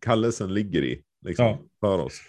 kallelsen 0.01 0.53
ligger 0.53 0.83
i 0.83 1.01
liksom, 1.25 1.45
ja. 1.45 1.59
för 1.79 1.99
oss. 1.99 2.21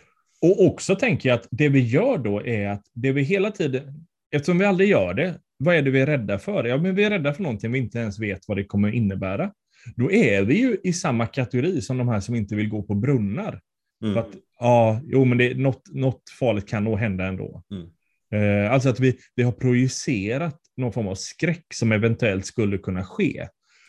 Och 0.43 0.67
också 0.67 0.97
tänker 0.97 1.29
jag 1.29 1.37
att 1.37 1.49
det 1.51 1.69
vi 1.69 1.81
gör 1.81 2.19
då 2.19 2.47
är 2.47 2.69
att 2.69 2.83
det 2.93 3.13
vi 3.13 3.23
hela 3.23 3.51
tiden, 3.51 4.07
eftersom 4.31 4.59
vi 4.59 4.65
aldrig 4.65 4.89
gör 4.89 5.15
det, 5.15 5.41
vad 5.59 5.77
är 5.77 5.83
det 5.83 5.91
vi 5.91 6.01
är 6.01 6.07
rädda 6.07 6.39
för? 6.39 6.65
Ja, 6.65 6.77
men 6.77 6.95
vi 6.95 7.05
är 7.05 7.11
rädda 7.11 7.35
för 7.35 7.43
någonting 7.43 7.73
vi 7.73 7.79
inte 7.79 7.99
ens 7.99 8.19
vet 8.19 8.41
vad 8.49 8.57
det 8.57 8.65
kommer 8.65 8.93
innebära. 8.93 9.53
Då 9.97 10.13
är 10.13 10.43
vi 10.43 10.59
ju 10.59 10.77
i 10.85 10.93
samma 10.93 11.27
kategori 11.27 11.81
som 11.81 11.99
de 11.99 12.09
här 12.09 12.21
som 12.21 12.35
inte 12.35 12.55
vill 12.55 12.69
gå 12.69 12.83
på 12.83 12.95
brunnar. 12.95 13.61
Mm. 14.03 14.15
För 14.15 14.21
att, 14.21 14.31
ja, 14.61 15.01
jo, 15.05 15.25
men 15.25 15.39
det, 15.39 15.55
något, 15.55 15.83
något 15.93 16.23
farligt 16.39 16.69
kan 16.69 16.85
nog 16.85 16.99
hända 16.99 17.27
ändå. 17.27 17.63
Mm. 17.71 17.89
Eh, 18.33 18.73
alltså 18.73 18.89
att 18.89 19.01
vi, 19.01 19.19
vi 19.35 19.43
har 19.43 19.53
projicerat 19.53 20.61
någon 20.77 20.93
form 20.93 21.09
av 21.09 21.15
skräck 21.15 21.67
som 21.75 21.93
eventuellt 21.93 22.47
skulle 22.47 22.79
kunna 22.79 23.05
ske. 23.05 23.49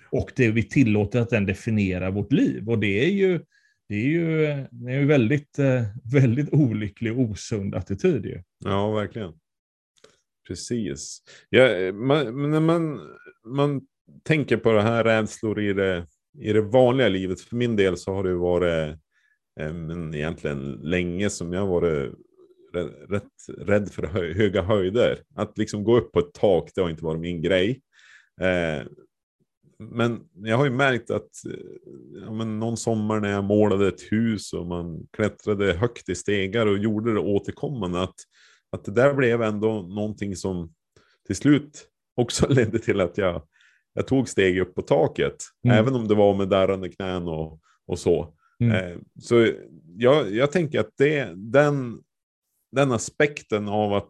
Och 0.09 0.31
det 0.35 0.51
vi 0.51 0.63
tillåter 0.63 1.21
att 1.21 1.29
den 1.29 1.45
definierar 1.45 2.11
vårt 2.11 2.31
liv. 2.31 2.69
Och 2.69 2.79
det 2.79 3.05
är 3.05 3.09
ju, 3.09 3.39
det 3.89 3.95
är 3.95 4.07
ju, 4.07 4.37
det 4.71 4.91
är 4.91 5.01
en 5.01 5.07
väldigt, 5.07 5.59
eh, 5.59 5.83
väldigt 6.13 6.53
olycklig 6.53 7.19
och 7.19 7.19
osund 7.19 7.75
attityd. 7.75 8.25
Ju. 8.25 8.43
Ja, 8.65 8.91
verkligen. 8.91 9.33
Precis. 10.47 11.21
Ja, 11.49 11.91
man, 11.93 12.51
när 12.51 12.59
man, 12.59 12.99
man 13.45 13.81
tänker 14.23 14.57
på 14.57 14.71
det 14.71 14.81
här 14.81 15.03
rädslor 15.03 15.61
i 15.61 15.73
det, 15.73 16.07
i 16.39 16.53
det 16.53 16.61
vanliga 16.61 17.09
livet. 17.09 17.41
För 17.41 17.55
min 17.55 17.75
del 17.75 17.97
så 17.97 18.13
har 18.13 18.23
det 18.23 18.35
varit 18.35 18.97
eh, 19.59 19.73
men 19.73 20.15
egentligen 20.15 20.71
länge 20.71 21.29
som 21.29 21.53
jag 21.53 21.67
varit 21.67 22.13
rätt 22.85 23.31
rädd 23.57 23.89
för 23.89 24.03
hö 24.03 24.33
höga 24.33 24.61
höjder. 24.61 25.19
Att 25.35 25.57
liksom 25.57 25.83
gå 25.83 25.97
upp 25.97 26.11
på 26.11 26.19
ett 26.19 26.33
tak, 26.33 26.71
det 26.75 26.81
har 26.81 26.89
inte 26.89 27.03
varit 27.03 27.21
min 27.21 27.41
grej. 27.41 27.81
Eh, 28.41 28.87
men 29.79 30.19
jag 30.33 30.57
har 30.57 30.65
ju 30.65 30.71
märkt 30.71 31.11
att 31.11 31.29
ja, 32.25 32.31
men 32.31 32.59
någon 32.59 32.77
sommar 32.77 33.19
när 33.19 33.31
jag 33.31 33.43
målade 33.43 33.87
ett 33.87 34.11
hus 34.11 34.53
och 34.53 34.65
man 34.65 35.07
klättrade 35.13 35.73
högt 35.73 36.09
i 36.09 36.15
stegar 36.15 36.65
och 36.65 36.77
gjorde 36.77 37.13
det 37.13 37.19
återkommande, 37.19 38.01
att, 38.01 38.15
att 38.71 38.85
det 38.85 38.91
där 38.91 39.13
blev 39.13 39.41
ändå 39.41 39.81
någonting 39.81 40.35
som 40.35 40.73
till 41.27 41.35
slut 41.35 41.87
också 42.15 42.47
ledde 42.53 42.79
till 42.79 43.01
att 43.01 43.17
jag, 43.17 43.41
jag 43.93 44.07
tog 44.07 44.29
steg 44.29 44.59
upp 44.59 44.75
på 44.75 44.81
taket, 44.81 45.35
mm. 45.65 45.77
även 45.77 45.95
om 45.95 46.07
det 46.07 46.15
var 46.15 46.35
med 46.35 46.49
darrande 46.49 46.89
knän 46.89 47.27
och, 47.27 47.61
och 47.87 47.99
så. 47.99 48.33
Mm. 48.59 48.91
Eh, 48.91 48.97
så 49.19 49.47
jag, 49.95 50.35
jag 50.35 50.51
tänker 50.51 50.79
att 50.79 50.91
det, 50.97 51.33
den, 51.35 51.99
den 52.71 52.91
aspekten 52.91 53.67
av 53.67 53.93
att, 53.93 54.09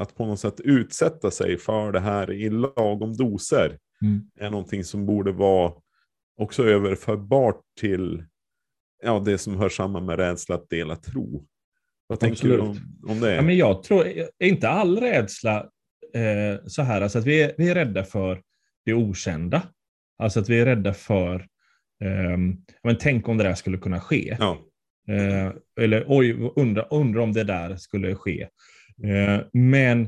att 0.00 0.14
på 0.14 0.26
något 0.26 0.40
sätt 0.40 0.60
utsätta 0.60 1.30
sig 1.30 1.58
för 1.58 1.92
det 1.92 2.00
här 2.00 2.32
i 2.32 2.50
lagom 2.50 3.16
doser 3.16 3.78
mm. 4.02 4.30
är 4.40 4.50
någonting 4.50 4.84
som 4.84 5.06
borde 5.06 5.32
vara 5.32 5.72
också 6.40 6.64
överförbart 6.64 7.60
till 7.80 8.24
ja, 9.02 9.22
det 9.24 9.38
som 9.38 9.56
hör 9.56 9.68
samman 9.68 10.06
med 10.06 10.18
rädsla 10.18 10.54
att 10.54 10.70
dela 10.70 10.96
tro. 10.96 11.46
Vad 12.06 12.20
tänker 12.20 12.34
Absolut. 12.34 12.58
du 12.58 12.62
om, 12.62 13.10
om 13.12 13.20
det? 13.20 13.34
Ja, 13.34 13.42
men 13.42 13.56
jag 13.56 13.82
tror, 13.82 14.06
är 14.38 14.46
inte 14.48 14.68
all 14.68 15.00
rädsla 15.00 15.66
eh, 16.14 16.64
så 16.66 16.82
här, 16.82 17.00
alltså 17.00 17.18
att 17.18 17.24
vi 17.24 17.42
är, 17.42 17.54
vi 17.58 17.70
är 17.70 17.74
rädda 17.74 18.04
för 18.04 18.42
det 18.84 18.94
okända. 18.94 19.62
Alltså 20.18 20.40
att 20.40 20.48
vi 20.48 20.60
är 20.60 20.64
rädda 20.64 20.94
för, 20.94 21.34
eh, 22.04 22.38
men 22.82 22.98
tänk 23.00 23.28
om 23.28 23.36
det 23.36 23.44
där 23.44 23.54
skulle 23.54 23.78
kunna 23.78 24.00
ske. 24.00 24.36
Ja. 24.40 24.58
Eh, 25.08 25.52
eller 25.80 26.04
oj, 26.08 26.50
undra, 26.56 26.82
undra 26.82 27.22
om 27.22 27.32
det 27.32 27.44
där 27.44 27.76
skulle 27.76 28.14
ske. 28.14 28.42
Eh, 29.04 29.40
men 29.52 30.00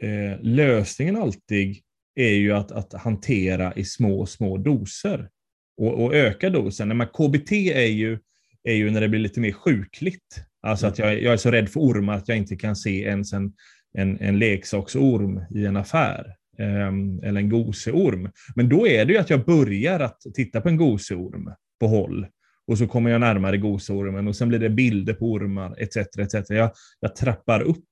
eh, 0.00 0.40
lösningen 0.40 1.16
alltid 1.16 1.76
är 2.14 2.34
ju 2.34 2.52
att, 2.52 2.72
att 2.72 2.92
hantera 2.92 3.74
i 3.74 3.84
små, 3.84 4.26
små 4.26 4.56
doser 4.56 5.28
och, 5.76 6.04
och 6.04 6.14
öka 6.14 6.50
dosen. 6.50 6.96
Men 6.96 7.06
KBT 7.06 7.52
är 7.52 7.86
ju, 7.86 8.18
är 8.62 8.74
ju 8.74 8.90
när 8.90 9.00
det 9.00 9.08
blir 9.08 9.20
lite 9.20 9.40
mer 9.40 9.52
sjukligt. 9.52 10.44
Alltså 10.62 10.86
att 10.86 10.98
jag, 10.98 11.22
jag 11.22 11.32
är 11.32 11.36
så 11.36 11.50
rädd 11.50 11.68
för 11.68 11.80
ormar 11.80 12.16
att 12.16 12.28
jag 12.28 12.38
inte 12.38 12.56
kan 12.56 12.76
se 12.76 13.02
ens 13.02 13.32
en, 13.32 13.52
en, 13.98 14.20
en 14.20 14.38
leksaksorm 14.38 15.40
i 15.54 15.66
en 15.66 15.76
affär. 15.76 16.36
Ehm, 16.58 17.20
eller 17.22 17.40
en 17.40 17.48
goseorm. 17.48 18.30
Men 18.54 18.68
då 18.68 18.86
är 18.86 19.04
det 19.04 19.12
ju 19.12 19.18
att 19.18 19.30
jag 19.30 19.44
börjar 19.44 20.00
att 20.00 20.20
titta 20.34 20.60
på 20.60 20.68
en 20.68 20.76
goseorm 20.76 21.50
på 21.80 21.86
håll. 21.86 22.26
Och 22.66 22.78
så 22.78 22.86
kommer 22.86 23.10
jag 23.10 23.20
närmare 23.20 23.56
goseormen 23.56 24.28
och 24.28 24.36
sen 24.36 24.48
blir 24.48 24.58
det 24.58 24.70
bilder 24.70 25.14
på 25.14 25.32
ormar 25.32 25.76
etc. 25.78 25.96
etc. 25.96 26.50
Jag, 26.50 26.70
jag 27.00 27.16
trappar 27.16 27.62
upp. 27.62 27.88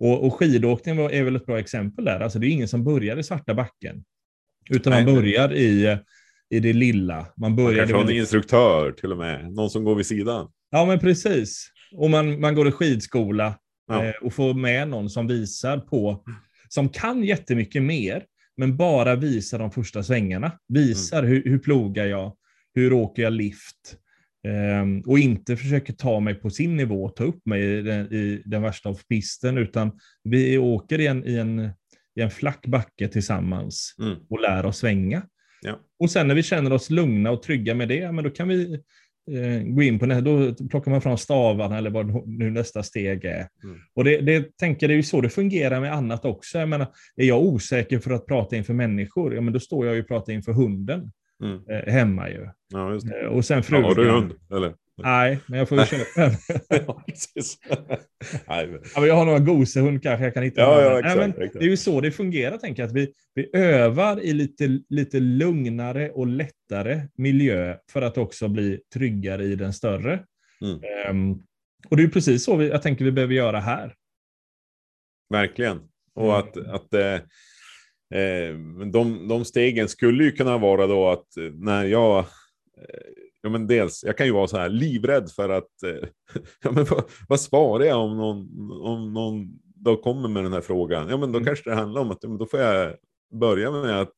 Och, 0.00 0.26
och 0.26 0.34
skidåkning 0.34 0.98
är 0.98 1.22
väl 1.22 1.36
ett 1.36 1.46
bra 1.46 1.58
exempel 1.58 2.04
där. 2.04 2.20
Alltså 2.20 2.38
det 2.38 2.46
är 2.46 2.50
ingen 2.50 2.68
som 2.68 2.84
börjar 2.84 3.16
i 3.16 3.22
svarta 3.22 3.54
backen. 3.54 4.04
Utan 4.70 4.92
Nej. 4.92 5.04
man 5.04 5.14
börjar 5.14 5.54
i, 5.54 5.98
i 6.50 6.60
det 6.60 6.72
lilla. 6.72 7.26
Man, 7.36 7.56
börjar 7.56 7.70
man 7.70 7.76
kanske 7.78 7.96
har 7.96 8.04
en 8.04 8.10
instruktör 8.10 8.92
till 8.92 9.12
och 9.12 9.18
med. 9.18 9.52
Någon 9.52 9.70
som 9.70 9.84
går 9.84 9.94
vid 9.94 10.06
sidan. 10.06 10.48
Ja, 10.70 10.84
men 10.84 10.98
precis. 10.98 11.70
Och 11.96 12.10
man, 12.10 12.40
man 12.40 12.54
går 12.54 12.68
i 12.68 12.72
skidskola 12.72 13.58
ja. 13.88 14.04
eh, 14.04 14.14
och 14.22 14.32
får 14.32 14.54
med 14.54 14.88
någon 14.88 15.10
som 15.10 15.26
visar 15.26 15.78
på, 15.78 16.24
som 16.68 16.88
kan 16.88 17.24
jättemycket 17.24 17.82
mer, 17.82 18.24
men 18.56 18.76
bara 18.76 19.14
visar 19.14 19.58
de 19.58 19.70
första 19.70 20.02
svängarna. 20.02 20.52
Visar 20.68 21.18
mm. 21.18 21.30
hur, 21.30 21.44
hur 21.44 21.58
plogar 21.58 22.06
jag, 22.06 22.32
hur 22.74 22.92
åker 22.92 23.22
jag 23.22 23.32
lift, 23.32 23.96
och 25.06 25.18
inte 25.18 25.56
försöker 25.56 25.92
ta 25.92 26.20
mig 26.20 26.34
på 26.34 26.50
sin 26.50 26.76
nivå 26.76 27.04
och 27.04 27.16
ta 27.16 27.24
upp 27.24 27.46
mig 27.46 27.78
i 27.78 27.82
den, 27.82 28.12
i 28.12 28.42
den 28.44 28.62
värsta 28.62 28.88
av 28.88 29.00
pisten, 29.08 29.58
utan 29.58 29.98
vi 30.24 30.58
åker 30.58 31.00
i 31.00 31.06
en, 31.06 31.24
i 31.24 31.36
en, 31.36 31.70
i 32.16 32.20
en 32.20 32.30
flack 32.30 32.66
backe 32.66 33.08
tillsammans 33.08 33.94
mm. 34.00 34.16
och 34.30 34.40
lär 34.40 34.66
oss 34.66 34.78
svänga. 34.78 35.22
Ja. 35.62 35.80
Och 35.98 36.10
sen 36.10 36.28
när 36.28 36.34
vi 36.34 36.42
känner 36.42 36.72
oss 36.72 36.90
lugna 36.90 37.30
och 37.30 37.42
trygga 37.42 37.74
med 37.74 37.88
det, 37.88 38.12
men 38.12 38.24
då 38.24 38.30
kan 38.30 38.48
vi 38.48 38.72
eh, 39.30 39.62
gå 39.62 39.82
in 39.82 39.98
på 39.98 40.06
nästa, 40.06 40.20
då 40.20 40.54
plockar 40.68 40.90
man 40.90 41.02
fram 41.02 41.18
stavarna 41.18 41.78
eller 41.78 41.90
vad 41.90 42.28
nu 42.28 42.50
nästa 42.50 42.82
steg 42.82 43.24
är. 43.24 43.48
Mm. 43.64 43.78
Och 43.94 44.04
det, 44.04 44.20
det 44.20 44.56
tänker 44.56 44.88
det 44.88 44.94
är 44.94 44.96
ju 44.96 45.02
så 45.02 45.20
det 45.20 45.28
fungerar 45.28 45.80
med 45.80 45.92
annat 45.92 46.24
också. 46.24 46.58
Jag 46.58 46.68
menar, 46.68 46.86
är 47.16 47.24
jag 47.24 47.42
osäker 47.42 47.98
för 47.98 48.10
att 48.10 48.26
prata 48.26 48.56
inför 48.56 48.74
människor, 48.74 49.34
ja 49.34 49.40
men 49.40 49.52
då 49.52 49.60
står 49.60 49.86
jag 49.86 49.94
ju 49.94 50.02
och 50.02 50.08
pratar 50.08 50.32
inför 50.32 50.52
hunden 50.52 51.12
mm. 51.42 51.60
eh, 51.68 51.92
hemma 51.92 52.28
ju. 52.28 52.48
Ja, 52.72 52.92
just 52.92 53.08
det. 53.08 53.20
Eh, 53.20 53.28
och 53.28 53.44
sen 53.44 53.62
frugan. 53.62 53.82
Ja, 53.82 53.88
har 53.88 53.94
du 53.94 54.10
hund? 54.10 54.32
Eller? 54.50 54.74
Nej, 54.96 55.40
men 55.46 55.58
jag 55.58 55.68
får 55.68 55.78
ju 55.78 55.84
köpa 55.86 56.22
en. 56.22 56.32
ja, 58.46 58.66
jag 59.06 59.14
har 59.14 59.24
några 59.24 59.38
gosehund 59.38 60.02
kanske 60.02 60.24
jag 60.24 60.34
kan 60.34 60.42
hitta. 60.42 60.60
Ja, 60.60 60.82
ja, 60.82 60.98
exakt, 60.98 61.16
Nej, 61.16 61.34
men 61.38 61.48
Det 61.52 61.58
är 61.58 61.68
ju 61.68 61.76
så 61.76 62.00
det 62.00 62.10
fungerar, 62.10 62.58
tänker 62.58 62.82
jag. 62.82 62.88
Att 62.88 62.96
vi, 62.96 63.12
vi 63.34 63.50
övar 63.52 64.20
i 64.20 64.32
lite, 64.32 64.80
lite 64.88 65.20
lugnare 65.20 66.10
och 66.10 66.26
lättare 66.26 67.02
miljö 67.14 67.76
för 67.92 68.02
att 68.02 68.18
också 68.18 68.48
bli 68.48 68.80
tryggare 68.94 69.44
i 69.44 69.56
den 69.56 69.72
större. 69.72 70.24
Mm. 70.60 70.80
Um, 71.10 71.42
och 71.88 71.96
det 71.96 72.02
är 72.02 72.08
precis 72.08 72.44
så 72.44 72.56
vi, 72.56 72.68
jag 72.68 72.82
tänker 72.82 73.04
vi 73.04 73.12
behöver 73.12 73.34
göra 73.34 73.60
här. 73.60 73.94
Verkligen. 75.30 75.80
Och 76.14 76.34
mm. 76.34 76.36
att, 76.36 76.56
att 76.56 76.94
eh, 76.94 77.18
Eh, 78.14 78.54
de, 78.92 79.28
de 79.28 79.44
stegen 79.44 79.88
skulle 79.88 80.24
ju 80.24 80.32
kunna 80.32 80.58
vara 80.58 80.86
då 80.86 81.08
att 81.08 81.26
när 81.52 81.84
jag, 81.84 82.18
eh, 82.18 82.24
ja 83.42 83.48
men 83.48 83.66
dels, 83.66 84.04
jag 84.04 84.18
kan 84.18 84.26
ju 84.26 84.32
vara 84.32 84.46
så 84.46 84.56
här 84.56 84.68
livrädd 84.68 85.30
för 85.30 85.48
att, 85.48 85.82
eh, 85.82 86.08
ja 86.62 86.70
men 86.70 86.84
vad, 86.84 87.04
vad 87.28 87.40
svarar 87.40 87.84
jag 87.84 87.98
om 88.00 88.16
någon, 88.16 88.70
om 88.82 89.12
någon 89.12 89.48
då 89.74 89.96
kommer 89.96 90.28
med 90.28 90.44
den 90.44 90.52
här 90.52 90.60
frågan? 90.60 91.08
Ja 91.08 91.16
men 91.16 91.32
då 91.32 91.38
mm. 91.38 91.46
kanske 91.46 91.70
det 91.70 91.76
handlar 91.76 92.00
om 92.00 92.10
att 92.10 92.18
ja, 92.20 92.28
men 92.28 92.38
då 92.38 92.46
får 92.46 92.60
jag 92.60 92.94
börja 93.40 93.70
med 93.70 94.00
att 94.00 94.14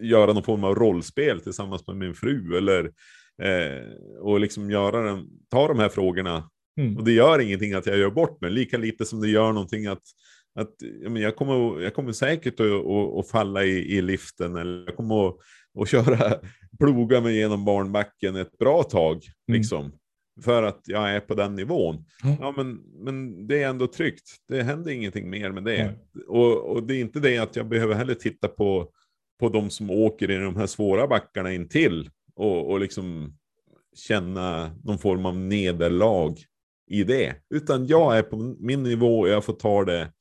göra 0.00 0.32
någon 0.32 0.42
form 0.42 0.64
av 0.64 0.74
rollspel 0.74 1.40
tillsammans 1.40 1.86
med 1.86 1.96
min 1.96 2.14
fru 2.14 2.56
eller 2.56 2.84
eh, 3.42 3.92
och 4.20 4.40
liksom 4.40 4.70
göra 4.70 5.02
den, 5.02 5.26
ta 5.50 5.68
de 5.68 5.78
här 5.78 5.88
frågorna. 5.88 6.50
Mm. 6.80 6.96
Och 6.96 7.04
det 7.04 7.12
gör 7.12 7.38
ingenting 7.38 7.72
att 7.72 7.86
jag 7.86 7.98
gör 7.98 8.10
bort 8.10 8.40
mig, 8.40 8.50
lika 8.50 8.78
lite 8.78 9.04
som 9.04 9.20
det 9.20 9.28
gör 9.28 9.52
någonting 9.52 9.86
att 9.86 10.02
att 10.58 10.74
jag, 11.02 11.12
men 11.12 11.22
jag, 11.22 11.36
kommer, 11.36 11.80
jag 11.80 11.94
kommer 11.94 12.12
säkert 12.12 12.60
att, 12.60 12.66
att, 12.66 13.18
att 13.18 13.28
falla 13.28 13.64
i, 13.64 13.96
i, 13.96 14.02
liften 14.02 14.56
eller 14.56 14.84
jag 14.86 14.96
kommer 14.96 15.28
att, 15.28 15.36
att 15.80 15.88
köra, 15.88 16.34
ploga 16.78 17.20
mig 17.20 17.36
genom 17.36 17.64
barnbacken 17.64 18.36
ett 18.36 18.58
bra 18.58 18.82
tag. 18.82 19.14
Mm. 19.14 19.58
Liksom, 19.58 19.92
för 20.44 20.62
att 20.62 20.80
jag 20.84 21.10
är 21.10 21.20
på 21.20 21.34
den 21.34 21.56
nivån. 21.56 22.04
Mm. 22.24 22.36
Ja, 22.40 22.54
men, 22.56 22.74
men 23.04 23.46
det 23.46 23.62
är 23.62 23.68
ändå 23.68 23.86
tryggt. 23.86 24.36
Det 24.48 24.62
händer 24.62 24.90
ingenting 24.92 25.30
mer 25.30 25.52
med 25.52 25.64
det. 25.64 25.80
Mm. 25.80 25.96
Och, 26.28 26.70
och, 26.70 26.82
det 26.82 26.94
är 26.94 27.00
inte 27.00 27.20
det 27.20 27.38
att 27.38 27.56
jag 27.56 27.68
behöver 27.68 27.94
heller 27.94 28.14
titta 28.14 28.48
på, 28.48 28.90
på 29.40 29.48
de 29.48 29.70
som 29.70 29.90
åker 29.90 30.30
i 30.30 30.36
de 30.36 30.56
här 30.56 30.66
svåra 30.66 31.06
backarna 31.06 31.52
intill 31.52 32.10
och, 32.34 32.70
och 32.70 32.80
liksom 32.80 33.36
känna 33.96 34.70
någon 34.84 34.98
form 34.98 35.26
av 35.26 35.36
nederlag 35.36 36.34
i 36.90 37.04
det. 37.04 37.34
Utan 37.54 37.86
jag 37.86 38.18
är 38.18 38.22
på 38.22 38.56
min 38.58 38.82
nivå 38.82 39.20
och 39.20 39.28
jag 39.28 39.44
får 39.44 39.52
ta 39.52 39.84
det 39.84 40.12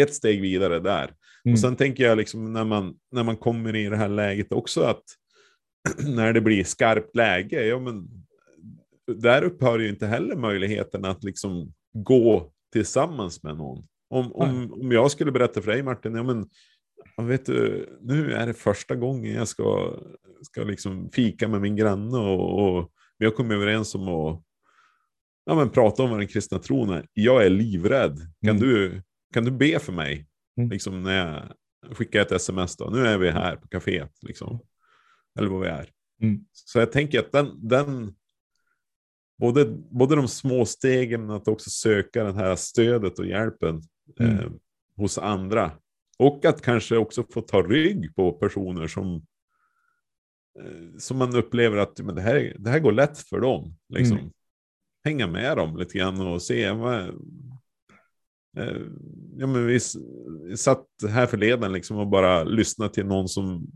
ett 0.00 0.14
steg 0.14 0.40
vidare 0.40 0.80
där. 0.80 1.14
Mm. 1.44 1.52
Och 1.52 1.58
sen 1.58 1.76
tänker 1.76 2.04
jag 2.04 2.18
liksom 2.18 2.52
när 2.52 2.64
man, 2.64 2.94
när 3.12 3.22
man 3.22 3.36
kommer 3.36 3.76
i 3.76 3.88
det 3.88 3.96
här 3.96 4.08
läget 4.08 4.52
också 4.52 4.82
att 4.82 5.02
när 6.16 6.32
det 6.32 6.40
blir 6.40 6.64
skarpt 6.64 7.16
läge, 7.16 7.66
ja 7.66 7.78
men 7.78 8.08
där 9.06 9.42
upphör 9.42 9.78
ju 9.78 9.88
inte 9.88 10.06
heller 10.06 10.36
möjligheten 10.36 11.04
att 11.04 11.24
liksom 11.24 11.72
gå 11.92 12.52
tillsammans 12.72 13.42
med 13.42 13.56
någon. 13.56 13.86
Om, 14.10 14.32
om, 14.32 14.72
om 14.72 14.92
jag 14.92 15.10
skulle 15.10 15.32
berätta 15.32 15.62
för 15.62 15.70
dig 15.70 15.82
Martin, 15.82 16.14
ja 16.14 16.22
men 16.22 16.48
vet 17.28 17.46
du, 17.46 17.88
nu 18.00 18.32
är 18.32 18.46
det 18.46 18.54
första 18.54 18.94
gången 18.94 19.34
jag 19.34 19.48
ska, 19.48 19.96
ska 20.42 20.62
liksom 20.64 21.10
fika 21.12 21.48
med 21.48 21.60
min 21.60 21.76
granne 21.76 22.18
och, 22.18 22.78
och 22.78 22.90
vi 23.18 23.24
har 23.24 23.32
kommit 23.32 23.54
överens 23.54 23.94
om 23.94 24.08
att 24.08 24.42
ja, 25.44 25.54
men 25.54 25.70
prata 25.70 26.02
om 26.02 26.10
vad 26.10 26.18
den 26.18 26.28
kristna 26.28 26.58
tron 26.58 26.90
är. 26.90 27.06
Jag 27.12 27.46
är 27.46 27.50
livrädd. 27.50 28.18
Kan, 28.44 28.56
mm. 28.56 28.60
du, 28.60 29.02
kan 29.32 29.44
du 29.44 29.50
be 29.50 29.78
för 29.78 29.92
mig? 29.92 30.26
Mm. 30.56 30.70
Liksom 30.70 31.02
när 31.02 31.26
jag 31.26 31.96
skickar 31.96 32.20
ett 32.20 32.32
sms 32.32 32.76
då. 32.76 32.90
Nu 32.90 33.06
är 33.06 33.18
vi 33.18 33.30
här 33.30 33.56
på 33.56 33.68
kaféet. 33.68 34.12
Liksom. 34.22 34.60
Eller 35.38 35.48
vad 35.48 35.60
vi 35.60 35.68
är. 35.68 35.90
Mm. 36.22 36.44
Så 36.52 36.78
jag 36.78 36.92
tänker 36.92 37.20
att 37.20 37.32
den, 37.32 37.68
den 37.68 38.14
både, 39.38 39.64
både 39.90 40.16
de 40.16 40.28
små 40.28 40.64
stegen, 40.64 41.30
att 41.30 41.48
också 41.48 41.70
söka 41.70 42.24
det 42.24 42.32
här 42.32 42.56
stödet 42.56 43.18
och 43.18 43.26
hjälpen 43.26 43.82
mm. 44.20 44.38
eh, 44.38 44.50
hos 44.96 45.18
andra. 45.18 45.70
Och 46.18 46.44
att 46.44 46.62
kanske 46.62 46.96
också 46.96 47.24
få 47.32 47.40
ta 47.40 47.62
rygg 47.62 48.14
på 48.14 48.32
personer 48.32 48.86
som, 48.86 49.26
eh, 50.60 50.98
som 50.98 51.18
man 51.18 51.36
upplever 51.36 51.76
att 51.76 52.00
men 52.00 52.14
det, 52.14 52.22
här, 52.22 52.56
det 52.58 52.70
här 52.70 52.78
går 52.78 52.92
lätt 52.92 53.18
för 53.18 53.40
dem. 53.40 53.76
Liksom. 53.88 54.18
Mm. 54.18 54.30
Hänga 55.04 55.26
med 55.26 55.56
dem 55.56 55.76
lite 55.76 55.98
grann 55.98 56.20
och 56.20 56.42
se 56.42 56.70
vad, 56.70 57.14
ja, 59.36 59.46
men 59.46 59.66
vi 59.66 59.80
satt 60.56 60.86
här 61.08 61.26
förleden 61.26 61.72
liksom 61.72 61.96
och 61.98 62.08
bara 62.08 62.44
lyssnade 62.44 62.94
till 62.94 63.06
någon 63.06 63.28
som 63.28 63.66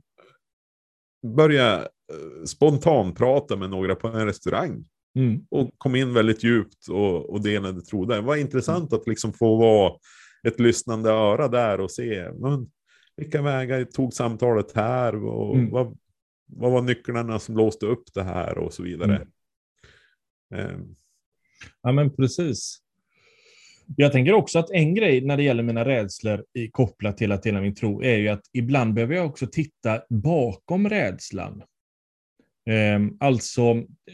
började 1.37 1.81
eh, 1.83 2.45
spontanprata 2.45 3.57
med 3.57 3.71
några 3.71 3.95
på 3.95 4.09
en 4.09 4.27
restaurang. 4.27 4.85
Mm. 5.19 5.47
Och 5.51 5.71
kom 5.79 5.97
in 5.97 6.15
väldigt 6.15 6.45
djupt 6.45 6.89
och, 6.89 7.31
och 7.31 7.43
delade 7.43 7.83
tro 7.83 8.05
där. 8.05 8.17
Det 8.17 8.23
var 8.23 8.37
intressant 8.37 8.93
att 8.93 9.07
liksom 9.07 9.33
få 9.33 9.57
vara 9.57 9.93
ett 10.49 10.61
lyssnande 10.61 11.11
öra 11.11 11.49
där 11.49 11.81
och 11.81 11.91
se 11.91 12.33
men, 12.33 12.71
vilka 13.17 13.43
vägar 13.43 13.85
tog 13.85 14.15
samtalet 14.15 14.73
här 14.73 15.25
och 15.25 15.57
Mm. 15.57 15.71
vad, 15.71 15.99
vad 16.47 16.73
var 16.73 16.83
nycklarna 16.83 17.39
som 17.39 17.57
låste 17.57 17.87
upp 17.87 18.05
det 18.15 18.23
här 18.23 18.59
och 18.59 18.73
så 18.73 18.83
vidare. 18.83 19.27
Mm. 20.55 20.67
Eh, 20.71 20.79
Ja, 21.83 21.93
men 21.93 22.17
precis. 22.17 22.79
Jag 23.97 24.13
tänker 24.13 24.33
också 24.33 24.59
att 24.59 24.71
en 24.71 24.95
grej 24.95 25.21
när 25.21 25.37
det 25.37 25.43
gäller 25.43 25.63
mina 25.63 25.85
rädslor 25.85 26.45
kopplat 26.71 27.19
till 27.19 27.33
att 27.33 27.43
dela 27.43 27.61
min 27.61 27.75
tro 27.75 28.03
är 28.03 28.17
ju 28.17 28.29
att 28.29 28.43
ibland 28.53 28.95
behöver 28.95 29.15
jag 29.15 29.27
också 29.27 29.47
titta 29.47 30.01
bakom 30.09 30.89
rädslan. 30.89 31.63
Ehm, 32.71 33.17
alltså, 33.21 33.63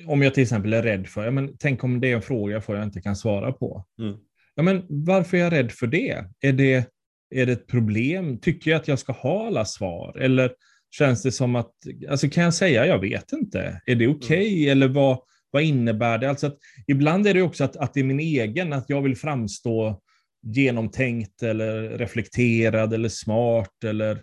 om 0.07 0.23
jag 0.23 0.35
till 0.35 0.43
exempel 0.43 0.73
är 0.73 0.83
rädd 0.83 1.07
för, 1.07 1.25
ja, 1.25 1.31
men 1.31 1.57
tänk 1.59 1.85
om 1.85 2.01
det 2.01 2.11
är 2.11 2.17
en 2.17 2.23
fråga 2.23 2.53
jag 2.53 2.65
får 2.65 2.77
jag 2.77 2.85
inte 2.85 3.01
kan 3.01 3.17
svara 3.17 3.53
på. 3.53 3.87
Mm. 3.99 4.17
Ja, 4.55 4.63
men 4.63 4.87
varför 4.89 5.37
är 5.37 5.41
jag 5.41 5.53
rädd 5.53 5.73
för 5.73 5.87
det? 5.87 6.25
Är 6.41 6.53
det, 6.53 6.91
är 7.35 7.47
det 7.47 7.53
ett 7.53 7.67
problem? 7.67 8.39
Tycker 8.39 8.71
jag 8.71 8.81
att 8.81 8.89
jag 8.89 8.99
ska 8.99 9.13
ha 9.13 9.47
alla 9.47 9.65
svar? 9.65 10.19
Eller 10.19 10.53
känns 10.91 11.23
det 11.23 11.33
som 11.33 11.57
att, 11.57 11.73
alltså 12.09 12.29
kan 12.29 12.45
jag 12.45 12.55
säga 12.55 12.87
jag 12.87 12.99
vet 12.99 13.33
inte? 13.33 13.81
Är 13.87 13.95
det 13.95 14.09
okej? 14.09 14.69
Eller 14.69 14.89
vad, 14.89 15.19
vad 15.53 15.63
innebär 15.63 16.19
det? 16.19 16.29
Alltså 16.31 16.47
att, 16.47 16.59
ibland 16.87 17.27
är 17.27 17.35
det 17.35 17.43
också 17.43 17.65
att, 17.65 17.77
att 17.77 17.95
det 17.95 18.01
är 18.01 18.05
min 18.05 18.21
egen, 18.21 18.73
att 18.73 18.91
jag 18.91 19.03
vill 19.03 19.17
framstå 19.17 20.01
genomtänkt 20.47 21.43
eller 21.43 21.83
reflekterad 21.99 22.93
eller 22.93 23.09
smart 23.09 23.85
eller 23.85 24.23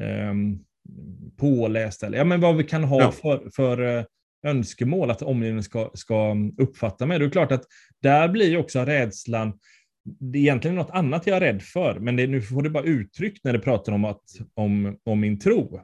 ehm, 0.00 0.58
påläst 1.36 2.02
eller 2.02 2.18
ja, 2.18 2.24
men 2.24 2.40
vad 2.40 2.56
vi 2.56 2.64
kan 2.64 2.84
ha 2.84 3.00
Ja. 3.00 3.12
för, 3.12 3.50
för 3.56 3.98
eh, 3.98 4.04
önskemål 4.46 5.10
att 5.10 5.22
omgivningen 5.22 5.62
ska, 5.62 5.90
ska 5.94 6.36
uppfatta 6.58 7.06
mig. 7.06 7.18
Det 7.18 7.24
är 7.24 7.30
klart 7.30 7.52
att 7.52 7.64
där 8.02 8.28
blir 8.28 8.56
också 8.56 8.80
rädslan, 8.80 9.58
det 10.04 10.38
är 10.38 10.42
egentligen 10.42 10.76
något 10.76 10.90
annat 10.90 11.26
jag 11.26 11.36
är 11.36 11.40
rädd 11.40 11.62
för, 11.62 11.98
men 12.00 12.16
det, 12.16 12.26
nu 12.26 12.42
får 12.42 12.62
det 12.62 12.70
bara 12.70 12.84
uttryck 12.84 13.40
när 13.44 13.52
det 13.52 13.58
pratar 13.58 13.92
om, 13.92 14.04
att, 14.04 14.22
om, 14.54 14.98
om 15.04 15.20
min 15.20 15.38
tro. 15.38 15.80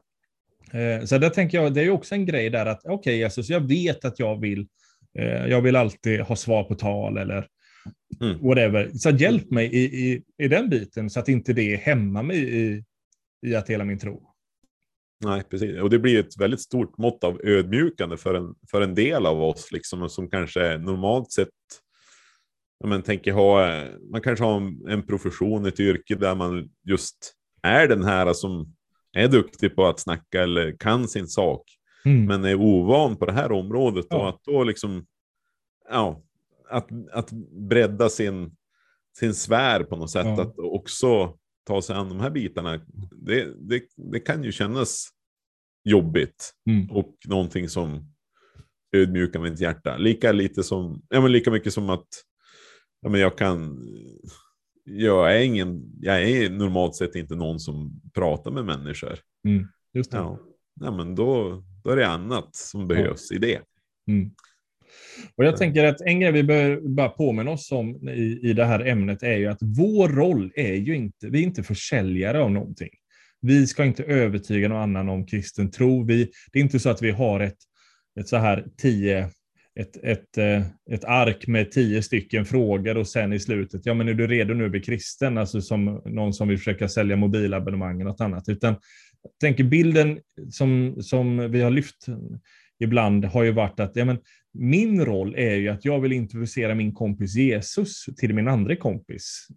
Eh, 0.72 1.04
så 1.04 1.18
där 1.18 1.30
tänker 1.30 1.62
jag, 1.62 1.74
det 1.74 1.83
är 1.83 1.90
också 1.90 2.14
en 2.14 2.26
grej 2.26 2.50
där 2.50 2.66
att 2.66 2.80
okej 2.85 3.18
Jesus, 3.18 3.48
jag 3.48 3.68
vet 3.68 4.04
att 4.04 4.18
jag 4.18 4.40
vill, 4.40 4.66
eh, 5.18 5.46
jag 5.46 5.61
vill 5.61 5.77
alltid 5.77 6.20
ha 6.20 6.37
svar 6.37 6.64
på 6.64 6.74
tal 6.74 7.18
eller 7.18 7.48
Mm. 8.20 8.38
whatever. 8.42 8.90
Så 8.94 9.11
hjälp 9.11 9.50
mig 9.50 9.74
i, 9.74 9.85
i, 9.85 10.22
i 10.38 10.48
den 10.48 10.68
biten 10.68 11.11
så 11.11 11.20
att 11.20 11.29
inte 11.29 11.53
det 11.53 11.77
hämmar 11.77 12.22
mig 12.22 12.37
i, 12.37 12.85
i 13.46 13.55
att 13.55 13.70
hela 13.70 13.85
min 13.85 13.98
tro. 13.98 14.31
Nej, 15.24 15.42
precis. 15.50 15.81
Och 15.81 15.90
det 15.90 15.98
blir 15.98 16.20
ett 16.20 16.40
väldigt 16.40 16.61
stort 16.61 16.98
mått 16.98 17.24
av 17.24 17.40
ödmjukande 17.44 18.16
för 18.16 18.35
en, 18.35 18.55
för 18.70 18.81
en 18.81 18.94
del 18.94 19.27
av 19.27 19.42
oss, 19.42 19.72
liksom, 19.72 20.09
som 20.09 20.31
kanske 20.31 20.79
normalt 20.79 21.33
sett 21.33 21.48
men, 22.85 23.03
tänker 23.03 23.33
ha, 23.33 23.85
man 24.11 24.20
kanske 24.20 24.44
har 24.44 24.57
en, 24.57 24.88
en 24.88 25.07
profession, 25.07 25.66
ett 25.66 25.81
yrke 25.81 26.14
där 26.14 26.35
man 26.35 26.70
just 26.88 27.35
är 27.62 27.88
den 27.88 28.05
här 28.05 28.33
som 28.33 28.74
är 29.12 29.29
duktig 29.29 29.77
på 29.77 29.87
att 29.87 30.00
snacka 30.00 30.42
eller 30.42 30.77
kan 30.77 31.09
sin 31.09 31.27
sak, 31.27 31.62
Mm. 32.04 32.24
men 32.26 32.44
är 32.44 32.54
ovan 32.54 33.16
på 33.16 33.26
det 33.26 33.32
här 33.32 33.52
området. 33.52 34.06
Ja. 34.10 34.16
Och 34.16 34.28
att 34.28 34.44
då 34.44 34.64
liksom, 34.64 35.06
ja, 35.90 36.22
att, 36.70 36.88
att 37.12 37.30
bredda 37.68 38.08
sin, 38.08 38.56
sin 39.18 39.34
sfär 39.34 39.84
på 39.84 39.96
något 39.96 40.10
sätt, 40.10 40.26
Ja. 40.26 40.42
att 40.42 40.58
också 40.58 41.38
ta 41.66 41.82
sig 41.82 41.96
an 41.96 42.08
de 42.08 42.20
här 42.20 42.30
bitarna, 42.30 42.80
det, 43.12 43.68
det, 43.68 43.82
det 44.12 44.20
kan 44.20 44.44
ju 44.44 44.52
kännas 44.52 45.08
jobbigt 45.84 46.54
Mm. 46.70 46.90
och 46.90 47.16
någonting 47.28 47.68
som 47.68 48.12
ödmjukar 48.96 49.40
mitt 49.40 49.60
hjärta. 49.60 49.96
Lika 49.96 50.32
lite 50.32 50.62
som, 50.62 51.02
ja 51.08 51.20
men 51.20 51.32
lika 51.32 51.50
mycket 51.50 51.72
som 51.72 51.90
att 51.90 52.06
ja, 53.00 53.08
men 53.08 53.20
jag 53.20 53.38
kan, 53.38 53.78
jag 54.84 55.36
är 55.36 55.40
ingen, 55.40 55.82
jag 56.00 56.22
är 56.30 56.50
normalt 56.50 56.94
sett 56.96 57.14
inte 57.14 57.34
någon 57.34 57.60
som 57.60 58.00
pratar 58.14 58.50
med 58.50 58.64
människor. 58.64 59.18
Mm. 59.48 59.68
Just 59.92 60.10
det. 60.10 60.16
Ja, 60.16 60.38
ja 60.80 60.90
men 60.90 61.14
då, 61.14 61.62
då 61.84 61.90
är 61.90 61.96
det 61.96 62.06
annat 62.06 62.56
som 62.56 62.88
behövs 62.88 63.32
i 63.32 63.38
det. 63.38 63.60
Mm. 64.08 64.30
Och 65.36 65.44
jag 65.44 65.56
tänker 65.56 65.84
att 65.84 66.00
en 66.00 66.20
grej 66.20 66.32
vi 66.32 66.42
bör 66.42 66.80
bara 66.80 67.08
påminna 67.08 67.50
oss 67.50 67.72
om 67.72 68.08
i, 68.08 68.40
i 68.42 68.52
det 68.52 68.64
här 68.64 68.86
ämnet 68.86 69.22
är 69.22 69.36
ju 69.36 69.46
att 69.46 69.58
vår 69.60 70.08
roll 70.08 70.52
är 70.54 70.74
ju 70.74 70.96
inte, 70.96 71.28
vi 71.28 71.38
är 71.38 71.42
inte 71.42 71.62
försäljare 71.62 72.40
av 72.40 72.50
någonting. 72.50 72.90
Vi 73.40 73.66
ska 73.66 73.84
inte 73.84 74.04
övertyga 74.04 74.68
någon 74.68 74.82
annan 74.82 75.08
om 75.08 75.26
kristen 75.26 75.70
tro. 75.70 76.04
Vi, 76.04 76.30
det 76.52 76.58
är 76.58 76.62
inte 76.62 76.80
så 76.80 76.90
att 76.90 77.02
vi 77.02 77.10
har 77.10 77.40
ett, 77.40 77.58
ett 78.20 78.28
så 78.28 78.36
här 78.36 78.66
tio, 78.76 79.30
ett, 79.80 79.96
ett, 79.96 80.38
eh, 80.38 80.62
ett 80.90 81.04
ark 81.04 81.46
med 81.46 81.72
tio 81.72 82.02
stycken 82.02 82.44
frågor 82.44 82.96
och 82.96 83.08
sen 83.08 83.32
i 83.32 83.40
slutet, 83.40 83.80
ja 83.84 83.94
men 83.94 84.08
är 84.08 84.14
du 84.14 84.26
redo 84.26 84.54
nu 84.54 84.64
att 84.64 84.70
bli 84.70 84.80
kristen? 84.80 85.38
Alltså 85.38 85.60
som 85.60 86.02
någon 86.04 86.32
som 86.32 86.48
vill 86.48 86.58
försöka 86.58 86.88
sälja 86.88 87.16
mobilabonnemang 87.16 88.00
eller 88.00 88.10
något 88.10 88.20
annat. 88.20 88.48
Utan 88.48 88.76
jag 89.24 89.38
tänker 89.40 89.64
bilden 89.64 90.20
som, 90.50 90.96
som 91.02 91.50
vi 91.50 91.62
har 91.62 91.70
lyft 91.70 92.06
ibland 92.78 93.24
har 93.24 93.42
ju 93.42 93.50
varit 93.50 93.80
att 93.80 93.96
ja, 93.96 94.04
men, 94.04 94.18
min 94.52 95.04
roll 95.04 95.34
är 95.34 95.54
ju 95.54 95.68
att 95.68 95.84
jag 95.84 96.00
vill 96.00 96.12
introducera 96.12 96.74
min 96.74 96.94
kompis 96.94 97.34
Jesus 97.34 98.04
till 98.16 98.34
min 98.34 98.48
andra 98.48 98.76
kompis. 98.76 99.48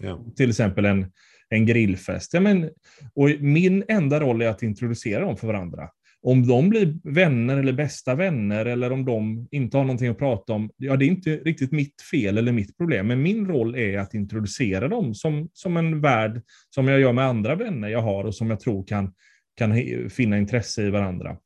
Ja. 0.00 0.24
Till 0.36 0.50
exempel 0.50 0.84
en, 0.84 1.12
en 1.48 1.66
grillfest. 1.66 2.34
Ja, 2.34 2.40
men, 2.40 2.70
och 3.14 3.30
min 3.40 3.84
enda 3.88 4.20
roll 4.20 4.42
är 4.42 4.48
att 4.48 4.62
introducera 4.62 5.24
dem 5.24 5.36
för 5.36 5.46
varandra. 5.46 5.88
Om 6.26 6.46
de 6.46 6.68
blir 6.68 6.94
vänner 7.14 7.56
eller 7.56 7.72
bästa 7.72 8.14
vänner 8.14 8.66
eller 8.66 8.92
om 8.92 9.04
de 9.04 9.48
inte 9.50 9.76
har 9.76 9.84
någonting 9.84 10.08
att 10.08 10.18
prata 10.18 10.52
om, 10.52 10.70
ja 10.76 10.96
det 10.96 11.04
är 11.04 11.06
inte 11.08 11.36
riktigt 11.36 11.72
mitt 11.72 12.02
fel 12.10 12.38
eller 12.38 12.52
mitt 12.52 12.76
problem. 12.76 13.06
Men 13.06 13.22
min 13.22 13.46
roll 13.46 13.74
är 13.76 13.98
att 13.98 14.14
introducera 14.14 14.88
dem 14.88 15.14
som, 15.14 15.48
som 15.52 15.76
en 15.76 16.00
värld 16.00 16.42
som 16.70 16.88
jag 16.88 17.00
gör 17.00 17.12
med 17.12 17.24
andra 17.24 17.54
vänner 17.54 17.88
jag 17.88 18.00
har 18.02 18.24
och 18.24 18.34
som 18.34 18.50
jag 18.50 18.60
tror 18.60 18.86
kan, 18.86 19.12
kan 19.56 19.74
finna 20.10 20.38
intresse 20.38 20.82
i 20.82 20.90
varandra. 20.90 21.36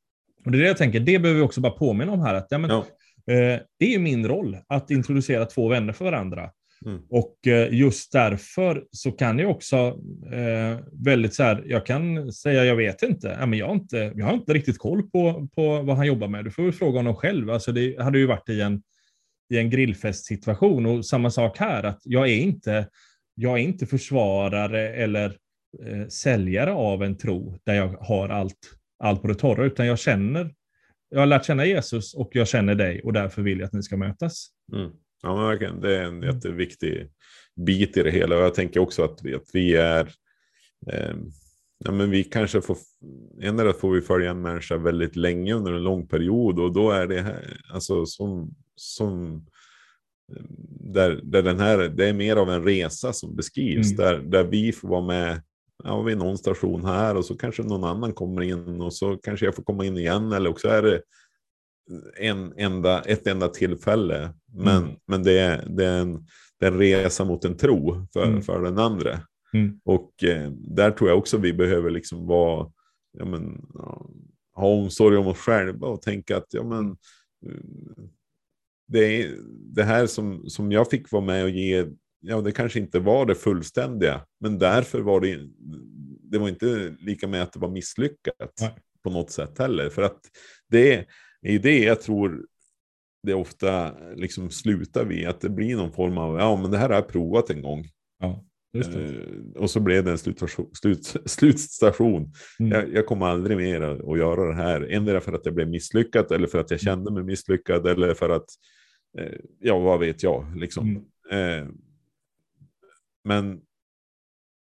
Och 0.45 0.51
det 0.53 0.59
är 0.59 0.63
det 0.63 0.69
jag 0.69 0.77
tänker, 0.77 1.01
det 1.01 1.19
behöver 1.19 1.41
vi 1.41 1.47
också 1.47 1.61
bara 1.61 1.73
påminna 1.73 2.13
om 2.13 2.21
här. 2.21 2.35
Att, 2.35 2.47
ja, 2.51 2.59
men, 2.59 2.71
Ja. 2.71 2.79
eh, 3.35 3.61
det 3.79 3.95
är 3.95 3.99
min 3.99 4.29
roll 4.29 4.57
att 4.67 4.91
introducera 4.91 5.45
två 5.45 5.69
vänner 5.69 5.93
för 5.93 6.05
varandra. 6.05 6.51
Mm. 6.87 7.03
Och 7.11 7.47
eh, 7.47 7.75
just 7.75 8.13
därför 8.13 8.85
så 8.91 9.13
kan 9.13 9.39
jag 9.39 9.51
också 9.51 9.77
eh, 10.33 10.79
väldigt 10.93 11.35
så 11.35 11.43
här, 11.43 11.63
jag 11.67 11.87
kan 11.87 12.33
säga 12.33 12.65
jag 12.65 12.77
vet 12.77 13.03
inte. 13.03 13.37
Ja, 13.41 13.47
men 13.47 13.59
jag, 13.59 13.67
har 13.67 13.75
inte 13.75 14.13
jag 14.17 14.27
har 14.27 14.35
inte 14.35 14.53
riktigt 14.53 14.79
koll 14.79 15.11
på, 15.11 15.49
på 15.55 15.83
vad 15.83 15.97
han 15.97 16.07
jobbar 16.07 16.29
med. 16.29 16.45
Du 16.45 16.51
får 16.51 16.63
väl 16.63 16.73
fråga 16.73 16.99
honom 16.99 17.15
själv. 17.15 17.51
Alltså 17.51 17.73
det 17.73 18.03
hade 18.03 18.19
ju 18.19 18.27
varit 18.27 18.49
i 18.49 18.61
en, 18.61 18.83
i 19.55 19.59
en 19.59 19.71
grillfestsituation 19.71 20.87
och 20.87 21.07
samma 21.07 21.31
sak 21.31 21.59
här, 21.59 21.83
att 21.83 22.01
jag 22.05 22.29
är 22.29 22.37
inte, 22.37 22.89
jag 23.35 23.53
är 23.53 23.63
inte 23.63 23.87
försvarare 23.87 24.89
eller 24.89 25.37
eh, 25.87 26.07
säljare 26.09 26.73
av 26.73 27.03
en 27.03 27.17
tro 27.17 27.59
där 27.65 27.75
jag 27.75 27.89
har 27.89 28.29
allt, 28.29 28.59
allt 28.99 29.23
på 29.23 29.29
det 29.29 29.35
torra, 29.35 29.65
utan 29.65 29.87
jag 29.87 29.99
känner, 29.99 30.55
jag 31.09 31.19
har 31.19 31.27
lärt 31.27 31.45
känna 31.45 31.65
Jesus 31.65 32.15
och 32.15 32.31
jag 32.33 32.49
känner 32.49 32.75
dig 32.75 33.03
och 33.03 33.13
därför 33.13 33.43
vill 33.43 33.59
jag 33.59 33.67
att 33.67 33.73
ni 33.73 33.83
ska 33.83 33.97
mötas. 33.97 34.49
Mm. 34.73 34.91
Ja, 35.23 35.37
men 35.37 35.47
verkligen. 35.47 35.81
Det 35.81 35.97
är 35.97 36.05
en 36.05 36.23
jätteviktig 36.23 37.11
bit 37.57 37.97
i 37.97 38.03
det 38.03 38.11
hela. 38.11 38.37
Och 38.37 38.43
jag 38.43 38.55
tänker 38.55 38.81
också 38.81 39.05
att 39.05 39.21
vi, 39.23 39.35
att 39.35 39.51
vi 39.53 39.77
är... 39.77 40.13
Eh, 40.93 41.17
ja, 41.85 41.93
men 41.93 42.11
vi 42.11 42.25
kanske 42.25 42.61
får... 42.61 42.77
Endera 43.43 43.73
får 43.73 43.91
vi 43.91 44.01
följa 44.01 44.31
en 44.31 44.43
människa 44.43 44.77
väldigt 44.77 45.17
länge 45.17 45.55
under 45.55 45.73
en 45.73 45.83
lång 45.83 46.07
period 46.07 46.59
och 46.59 46.73
då 46.73 46.91
är 46.91 47.07
det 47.07 47.21
här, 47.21 47.61
alltså 47.73 48.07
som... 48.07 48.55
som 48.77 49.47
eh, 50.37 50.43
där, 50.81 51.21
där 51.23 51.43
den 51.43 51.61
här, 51.61 51.79
det 51.79 52.09
är 52.09 52.13
mer 52.13 52.37
av 52.37 52.51
en 52.51 52.65
resa 52.65 53.13
som 53.13 53.37
beskrivs, 53.37 53.93
Mm. 53.93 53.97
där, 53.97 54.19
där 54.19 54.45
vi 54.45 54.73
får 54.73 54.89
vara 54.89 55.07
med 55.07 55.43
ja, 55.85 56.03
vid 56.03 56.19
någon 56.19 56.39
station 56.39 56.85
här 56.85 57.17
och 57.17 57.25
så 57.25 57.37
kanske 57.37 57.63
någon 57.63 57.85
annan 57.85 58.13
kommer 58.13 58.43
in 58.43 58.81
och 58.81 58.95
så 58.95 59.17
kanske 59.17 59.47
jag 59.47 59.55
får 59.55 59.63
komma 59.63 59.85
in 59.85 59.99
igen 59.99 60.33
eller 60.33 60.51
också 60.51 60.69
är 60.69 60.83
det 60.83 61.03
en 62.17 62.53
enda, 62.57 63.03
ett 63.03 63.27
enda 63.27 63.49
tillfälle. 63.49 64.35
Men, 64.53 64.83
Mm. 64.83 64.97
men 65.07 65.23
det, 65.23 65.39
är, 65.39 65.67
det, 65.69 65.85
är 65.85 66.01
en, 66.01 66.27
det 66.59 66.67
är 66.67 66.73
en 66.73 66.79
resa 66.79 67.25
mot 67.25 67.45
en 67.45 67.57
tro 67.57 68.07
för, 68.13 68.25
Mm. 68.25 68.43
för 68.43 68.63
den 68.63 68.79
andra. 68.79 69.21
Mm. 69.55 69.81
Och 69.85 70.25
eh, 70.25 70.51
där 70.51 70.91
tror 70.91 71.11
jag 71.11 71.19
också 71.19 71.39
vi 71.39 71.53
behöver 71.53 71.91
liksom 71.91 72.27
vara, 72.27 72.71
ja, 73.13 73.25
men, 73.25 73.67
ha 74.55 74.67
omsorg 74.67 75.17
om 75.17 75.27
oss 75.27 75.39
själva 75.39 75.87
och 75.87 76.03
tänka 76.03 76.37
att 76.37 76.47
ja, 76.55 76.65
men, 76.65 76.97
det, 78.89 79.23
är, 79.23 79.39
det 79.75 79.85
här 79.85 80.07
som, 80.07 80.49
som 80.49 80.73
jag 80.73 80.91
fick 80.91 81.13
vara 81.13 81.25
med 81.25 81.45
och 81.45 81.51
ge, 81.51 81.87
ja, 82.21 82.41
det 82.41 82.53
kanske 82.53 82.79
inte 82.79 82.99
var 82.99 83.27
det 83.27 83.35
fullständiga, 83.35 84.21
men 84.41 84.59
därför 84.59 85.01
var 85.01 85.21
det, 85.21 85.41
det 86.23 86.39
var 86.39 86.49
inte 86.49 86.95
lika 87.01 87.29
med 87.29 87.43
att 87.43 87.53
det 87.53 87.59
var 87.61 87.69
misslyckat 87.71 88.53
Nej. 88.61 88.75
på 89.03 89.11
något 89.11 89.31
sätt 89.31 89.59
heller. 89.59 89.91
För 89.91 90.03
att 90.03 90.21
det 90.69 91.07
är 91.43 91.59
det 91.59 91.79
jag 91.79 92.01
tror 92.01 92.47
det 93.23 93.35
ofta 93.35 93.95
liksom 94.15 94.51
slutar 94.51 95.05
vid, 95.05 95.29
att 95.29 95.41
det 95.41 95.49
blir 95.49 95.77
någon 95.77 95.93
form 95.93 96.19
av, 96.19 96.39
ja 96.39 96.57
men 96.57 96.71
det 96.71 96.79
här 96.79 96.89
har 96.89 96.95
jag 96.95 97.09
provat 97.09 97.51
en 97.51 97.63
gång. 97.63 97.85
Ja. 98.19 98.45
Eh, 98.75 99.57
och 99.57 99.71
så 99.71 99.81
blev 99.81 100.05
det 100.05 100.11
en 100.11 100.19
slutstation. 100.19 100.71
Slut, 100.75 101.17
slutstation. 101.25 102.33
Mm. 102.61 102.73
Jag, 102.73 102.93
jag, 102.93 103.07
kommer 103.07 103.27
aldrig 103.27 103.57
mer 103.57 103.81
att 103.81 104.19
göra 104.19 104.49
det 104.49 104.55
här. 104.55 104.93
Endera 104.93 105.21
för 105.21 105.33
att 105.33 105.45
jag 105.45 105.55
blev 105.55 105.69
misslyckad 105.69 106.33
eller 106.33 106.47
för 106.47 106.59
att 106.59 106.71
jag 106.71 106.81
kände 106.81 107.13
mig 107.13 107.23
misslyckad 107.23 107.87
eller 107.87 108.15
för 108.15 108.31
att, 108.31 108.47
eh, 109.19 109.39
ja 109.61 109.79
vad 109.79 110.01
vet 110.01 110.23
jag. 110.23 110.57
Liksom. 110.57 111.07
Mm. 111.31 111.63
Eh, 111.63 111.69
men 113.25 113.61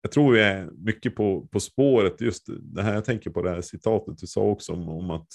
jag 0.02 0.12
tror 0.12 0.32
vi 0.32 0.40
är 0.40 0.70
mycket 0.70 1.14
på, 1.14 1.46
på 1.46 1.60
spåret. 1.60 2.20
Just 2.20 2.46
det 2.60 2.82
här, 2.82 2.94
jag 2.94 3.04
tänker 3.04 3.30
på 3.30 3.42
det 3.42 3.50
här 3.50 3.60
citatet 3.60 4.18
du 4.18 4.26
sa 4.26 4.40
också 4.40 4.72
om, 4.72 4.88
om 4.88 5.10
att 5.10 5.28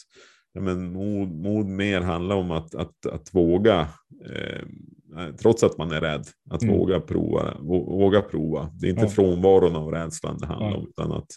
ja, 0.54 0.62
men 0.62 0.94
mod, 0.94 1.32
mod 1.32 1.66
mer 1.66 2.02
handlar 2.02 2.36
om 2.36 2.52
att, 2.52 2.76
att, 2.76 3.06
att 3.06 3.34
våga, 3.34 3.88
eh, 4.26 5.36
trots 5.42 5.64
att 5.64 5.78
man 5.78 5.92
är 5.92 6.02
rädd, 6.02 6.26
att 6.50 6.64
mm. 6.64 6.76
våga, 6.76 7.00
prova, 7.00 7.58
våga 7.62 8.22
prova. 8.22 8.72
Det 8.80 8.88
är 8.88 8.90
inte 8.90 9.02
ja. 9.02 9.10
frånvaron 9.10 9.76
av 9.76 9.92
rädslan 9.92 10.38
det 10.38 10.46
handlar 10.46 10.70
ja. 10.70 10.78
om, 10.78 10.88
utan 10.88 11.12
att, 11.12 11.28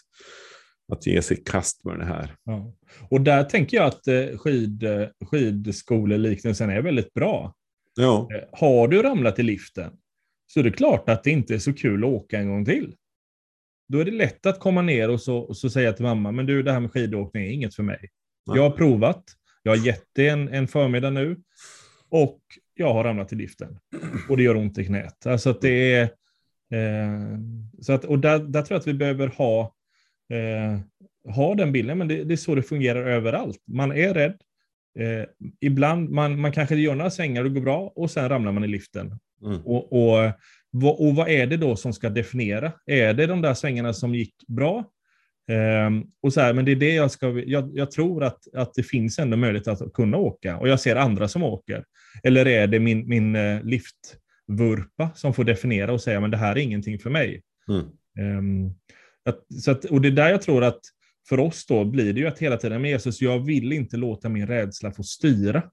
att 0.91 1.07
ge 1.07 1.21
sig 1.21 1.43
kast 1.45 1.85
med 1.85 1.99
det 1.99 2.05
här. 2.05 2.35
Ja. 2.43 2.73
Och 3.09 3.21
där 3.21 3.43
tänker 3.43 3.77
jag 3.77 3.85
att 3.85 4.07
eh, 4.07 4.37
skid, 4.37 4.83
skidskoleliknelsen 5.25 6.69
är 6.69 6.81
väldigt 6.81 7.13
bra. 7.13 7.53
Ja. 7.95 8.27
Eh, 8.33 8.59
har 8.59 8.87
du 8.87 9.01
ramlat 9.01 9.39
i 9.39 9.43
liften 9.43 9.91
så 10.47 10.59
är 10.59 10.63
det 10.63 10.71
klart 10.71 11.09
att 11.09 11.23
det 11.23 11.31
inte 11.31 11.53
är 11.53 11.59
så 11.59 11.73
kul 11.73 12.03
att 12.03 12.09
åka 12.09 12.39
en 12.39 12.49
gång 12.49 12.65
till. 12.65 12.95
Då 13.87 13.99
är 13.99 14.05
det 14.05 14.11
lätt 14.11 14.45
att 14.45 14.59
komma 14.59 14.81
ner 14.81 15.09
och 15.09 15.21
så, 15.21 15.37
och 15.37 15.57
så 15.57 15.69
säga 15.69 15.93
till 15.93 16.05
mamma, 16.05 16.31
men 16.31 16.45
du, 16.45 16.63
det 16.63 16.71
här 16.71 16.79
med 16.79 16.91
skidåkning 16.91 17.43
är 17.43 17.51
inget 17.51 17.75
för 17.75 17.83
mig. 17.83 18.09
Jag 18.45 18.61
har 18.61 18.69
provat. 18.69 19.23
Jag 19.63 19.71
har 19.71 19.85
gett 19.85 20.05
det 20.13 20.27
en, 20.27 20.49
en 20.49 20.67
förmiddag 20.67 21.09
nu. 21.09 21.37
Och 22.09 22.39
jag 22.73 22.93
har 22.93 23.03
ramlat 23.03 23.33
i 23.33 23.35
liften. 23.35 23.79
Och 24.29 24.37
det 24.37 24.43
gör 24.43 24.55
ont 24.55 24.77
i 24.77 24.85
knät. 24.85 25.25
Alltså 25.25 25.49
att 25.49 25.61
det 25.61 25.93
är... 25.93 26.03
Eh, 26.73 27.39
så 27.81 27.93
att, 27.93 28.05
och 28.05 28.19
där, 28.19 28.39
där, 28.39 28.61
tror 28.61 28.75
jag 28.75 28.79
att 28.79 28.87
vi 28.87 28.93
behöver 28.93 29.27
ha, 29.27 29.75
eh, 30.29 30.79
ha 31.33 31.55
den 31.55 31.71
bilden. 31.71 31.97
Men 31.97 32.07
det, 32.07 32.23
det, 32.23 32.33
är 32.33 32.37
så 32.37 32.55
det 32.55 32.63
fungerar 32.63 33.05
överallt. 33.05 33.63
Man 33.67 33.91
är 33.91 34.13
rädd. 34.13 34.41
Eh, 34.99 35.25
ibland, 35.61 36.09
man, 36.09 36.39
man 36.39 36.51
kanske 36.51 36.75
gör 36.75 36.95
några 36.95 37.11
svängar 37.11 37.43
och 37.43 37.49
det 37.49 37.53
går 37.53 37.61
bra 37.61 37.93
och 37.95 38.11
sen 38.11 38.29
ramlar 38.29 38.51
man 38.51 38.63
i 38.63 38.67
liften. 38.67 39.19
Mm. 39.45 39.61
Och, 39.61 39.93
och, 39.93 40.33
och, 40.81 41.15
vad 41.15 41.29
är 41.29 41.47
det 41.47 41.57
då 41.57 41.75
som 41.75 41.93
ska 41.93 42.09
definiera? 42.09 42.71
Är 42.85 43.13
det 43.13 43.25
de 43.25 43.41
där 43.41 43.53
svängarna 43.53 43.93
som 43.93 44.15
gick 44.15 44.35
bra? 44.47 44.91
Um, 45.47 46.07
och 46.21 46.33
så 46.33 46.41
här, 46.41 46.53
men 46.53 46.65
det 46.65 46.71
är 46.71 46.75
det 46.75 46.93
jag 46.93 47.11
ska, 47.11 47.43
jag, 47.45 47.71
jag, 47.73 47.91
tror 47.91 48.23
att, 48.23 48.53
att 48.53 48.73
det 48.73 48.83
finns 48.83 49.19
ändå 49.19 49.37
möjlighet 49.37 49.67
att 49.67 49.93
kunna 49.93 50.17
åka 50.17 50.57
och 50.57 50.69
jag 50.69 50.79
ser 50.79 50.95
andra 50.95 51.27
som 51.27 51.43
åker. 51.43 51.85
Eller 52.23 52.45
är 52.45 52.67
det 52.67 52.79
min, 52.79 53.07
min 53.07 53.35
uh, 53.35 53.63
liftvurpa 53.63 55.09
som 55.15 55.33
får 55.33 55.43
definiera 55.43 55.93
och 55.93 56.01
säga, 56.01 56.19
men 56.19 56.31
det 56.31 56.37
här 56.37 56.51
är 56.55 56.59
ingenting 56.59 56.99
för 56.99 57.09
mig. 57.09 57.41
Mm. 57.69 58.37
Um, 58.37 58.75
att, 59.25 59.61
så 59.61 59.71
att, 59.71 59.85
och 59.85 60.01
det 60.01 60.07
är 60.07 60.11
där 60.11 60.29
jag 60.29 60.41
tror 60.41 60.63
att 60.63 60.79
för 61.29 61.39
oss 61.39 61.65
då 61.65 61.85
blir 61.85 62.13
det 62.13 62.19
ju 62.19 62.27
att 62.27 62.39
hela 62.39 62.57
tiden 62.57 62.81
med 62.81 62.91
Jesus, 62.91 63.21
jag 63.21 63.45
vill 63.45 63.71
inte 63.71 63.97
låta 63.97 64.29
min 64.29 64.47
rädsla 64.47 64.91
få 64.91 65.03
styra. 65.03 65.63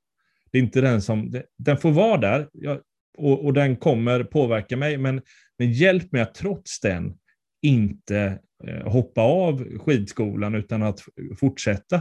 Det 0.53 0.59
är 0.59 0.63
inte 0.63 0.81
den 0.81 1.03
som, 1.03 1.43
den 1.59 1.77
får 1.77 1.91
vara 1.91 2.17
där 2.17 2.49
jag, 2.53 2.81
och, 3.19 3.45
och 3.45 3.53
den 3.53 3.77
kommer 3.77 4.25
påverka 4.25 4.77
mig, 4.77 4.99
men, 4.99 5.23
men 5.59 5.73
hjälp 5.73 6.13
mig 6.13 6.23
att 6.23 6.35
trots 6.35 6.81
den 6.81 7.15
inte 7.63 8.39
Eh, 8.67 8.93
hoppa 8.93 9.21
av 9.21 9.79
skidskolan 9.79 10.55
utan 10.55 10.83
att 10.83 11.01
fortsätta. 11.41 11.97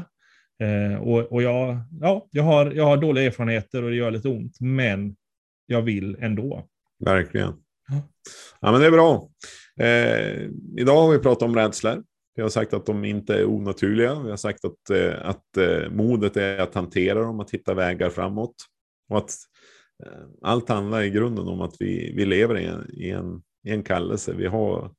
Eh, 0.59 1.01
och, 1.01 1.31
och 1.31 1.41
jag, 1.41 1.77
ja, 2.01 2.27
jag, 2.31 2.43
har, 2.43 2.71
jag 2.71 2.85
har 2.85 2.97
dåliga 2.97 3.25
erfarenheter 3.25 3.83
och 3.83 3.89
det 3.89 3.95
gör 3.95 4.11
lite 4.11 4.29
ont, 4.29 4.59
men 4.59 5.15
jag 5.65 5.81
vill 5.81 6.17
ändå. 6.19 6.67
Verkligen. 7.05 7.53
Ja, 8.59 8.71
men 8.71 8.81
det 8.81 8.87
är 8.87 8.91
bra. 8.91 9.29
Eh, 9.79 10.49
idag 10.77 11.01
har 11.01 11.11
vi 11.11 11.19
pratat 11.19 11.43
om 11.43 11.55
rädslor. 11.55 12.03
Vi 12.35 12.41
har 12.41 12.49
sagt 12.49 12.73
att 12.73 12.85
de 12.85 13.05
inte 13.05 13.35
är 13.35 13.45
onaturliga. 13.45 14.19
Vi 14.19 14.29
har 14.29 14.37
sagt 14.37 14.65
att, 14.65 14.89
eh, 14.89 15.29
att 15.29 15.57
eh, 15.57 15.89
modet 15.91 16.37
är 16.37 16.57
att 16.57 16.75
hantera 16.75 17.21
dem, 17.21 17.39
att 17.39 17.51
hitta 17.51 17.73
vägar 17.73 18.09
framåt. 18.09 18.55
Och 19.09 19.17
att 19.17 19.31
eh, 20.05 20.27
allt 20.41 20.69
handlar 20.69 21.01
i 21.01 21.09
grunden 21.09 21.47
om 21.47 21.61
att 21.61 21.75
vi, 21.79 22.13
vi 22.15 22.25
lever 22.25 22.57
i 22.57 22.65
en, 22.65 22.89
i, 22.93 23.09
en, 23.09 23.41
i 23.67 23.71
en 23.71 23.83
kallelse. 23.83 24.33
Vi 24.33 24.47
har 24.47 24.91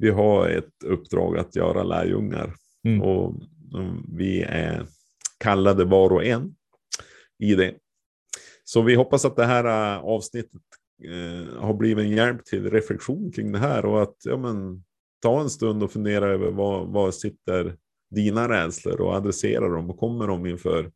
vi 0.00 0.10
har 0.10 0.48
ett 0.48 0.84
uppdrag 0.84 1.38
att 1.38 1.56
göra 1.56 1.82
lärjungar. 1.82 2.54
Mm. 2.84 3.02
Och 3.02 3.34
vi 4.08 4.42
är 4.42 4.86
kallade 5.38 5.84
var 5.84 6.12
och 6.12 6.24
en 6.24 6.54
i 7.38 7.54
det. 7.54 7.74
Så 8.64 8.82
vi 8.82 8.94
hoppas 8.94 9.24
att 9.24 9.36
det 9.36 9.44
här 9.44 9.64
äh, 9.64 10.04
avsnittet 10.04 10.60
eh, 11.04 11.60
har 11.60 11.74
blivit 11.74 12.04
en 12.04 12.10
hjälp 12.10 12.44
till 12.44 12.70
reflektion 12.70 13.32
kring 13.32 13.52
det 13.52 13.58
här 13.58 13.84
och 13.84 14.02
att 14.02 14.16
ja, 14.24 14.36
men, 14.36 14.84
ta 15.22 15.40
en 15.40 15.50
stund 15.50 15.82
och 15.82 15.92
fundera 15.92 16.28
över 16.28 16.50
vad, 16.50 16.88
vad 16.88 17.14
sitter 17.14 17.76
dina 18.10 18.48
rädslor 18.48 19.00
och 19.00 19.14
adressera 19.14 19.68
dem 19.68 19.90
och 19.90 19.98
kommer 19.98 20.26
dem 20.26 20.46
inför, 20.46 20.90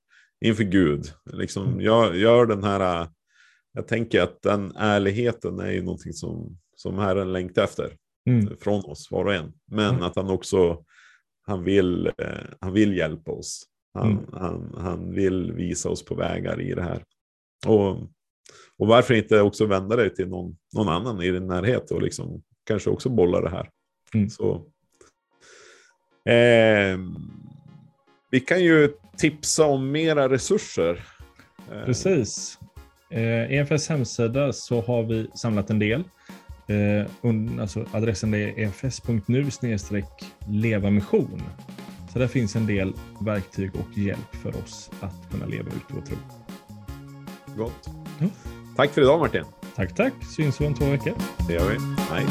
inför 0.45 0.65
Gud. 0.65 1.05
Liksom, 1.33 1.67
mm. 1.67 1.81
gör, 1.81 2.15
gör 2.15 2.47
den 2.47 2.65
här, 2.65 3.03
äh, 3.03 3.09
jag 3.73 3.89
tänker 3.89 4.23
att 4.23 4.43
den 4.43 4.73
ärligheten 4.77 5.61
är 5.61 5.71
ju 5.71 5.83
någonting 5.83 6.13
som, 6.13 6.59
som 6.77 6.99
Herren 6.99 7.33
längtar 7.33 7.65
efter 7.65 7.97
mm. 8.27 8.57
från 8.61 8.85
oss 8.85 9.11
var 9.11 9.25
och 9.25 9.35
en. 9.35 9.53
Men 9.71 9.91
mm. 9.91 10.03
att 10.03 10.17
han 10.17 10.31
också 10.31 10.85
han 11.47 11.65
vill, 11.65 12.07
eh, 12.07 12.45
han 12.61 12.73
vill 12.73 12.97
hjälpa 12.97 13.33
oss. 13.33 13.63
Han, 13.95 14.11
mm. 14.11 14.25
han, 14.33 14.75
han 14.79 15.15
vill 15.15 15.53
visa 15.53 15.89
oss 15.89 16.05
på 16.05 16.15
vägar 16.15 16.61
i 16.61 16.75
det 16.75 16.83
här. 16.83 17.05
Och, 17.67 17.91
och 18.79 18.87
varför 18.87 19.15
inte 19.15 19.41
också 19.41 19.67
vända 19.67 19.97
dig 19.97 20.15
till 20.15 20.29
någon, 20.29 20.57
någon 20.75 20.89
annan 20.89 21.23
i 21.23 21.31
din 21.31 21.47
närhet 21.47 21.91
och 21.91 22.03
liksom 22.03 22.43
kanske 22.67 22.91
också 22.91 23.09
bolla 23.09 23.41
det 23.41 23.51
här. 23.51 23.71
Mm. 24.15 24.31
Så, 24.31 24.55
eh, 26.25 26.99
vi 28.31 28.41
kan 28.41 28.65
ju 28.65 28.89
tipsa 29.17 29.67
om 29.67 29.91
mera 29.91 30.29
resurser. 30.29 31.07
Eh, 31.73 31.85
Precis. 31.85 32.59
Eh, 33.11 33.53
EFS 33.53 33.89
hemsida 33.89 34.53
så 34.53 34.81
har 34.81 35.03
vi 35.03 35.31
samlat 35.35 35.71
en 35.71 35.79
del. 35.79 36.05
Eh, 36.67 37.07
alltså 37.61 37.85
adressen 37.93 38.35
är 38.35 38.59
efs.nu 38.59 39.51
leva 40.49 40.91
mission. 40.91 41.43
Så 42.13 42.19
där 42.19 42.27
finns 42.27 42.57
en 42.57 42.67
del 42.67 42.93
verktyg 43.21 43.71
och 43.75 43.99
hjälp 43.99 44.37
för 44.43 44.57
oss 44.57 44.91
att 45.01 45.31
kunna 45.31 45.47
leva 45.47 45.69
ut 45.69 45.85
vår 45.89 46.01
tro. 46.01 46.17
Gott. 47.57 47.91
Ja. 48.19 48.27
Tack 48.77 48.91
för 48.91 49.03
idag 49.03 49.21
Martin. 49.21 49.45
Tack, 49.77 49.95
tack. 49.95 50.13
Syns 50.37 50.61
om 50.67 50.75
två 50.75 50.85
veckor. 50.85 51.15
Det 51.49 51.55
gör 51.55 51.71
vi. 51.71 51.79
Hej. 52.11 52.27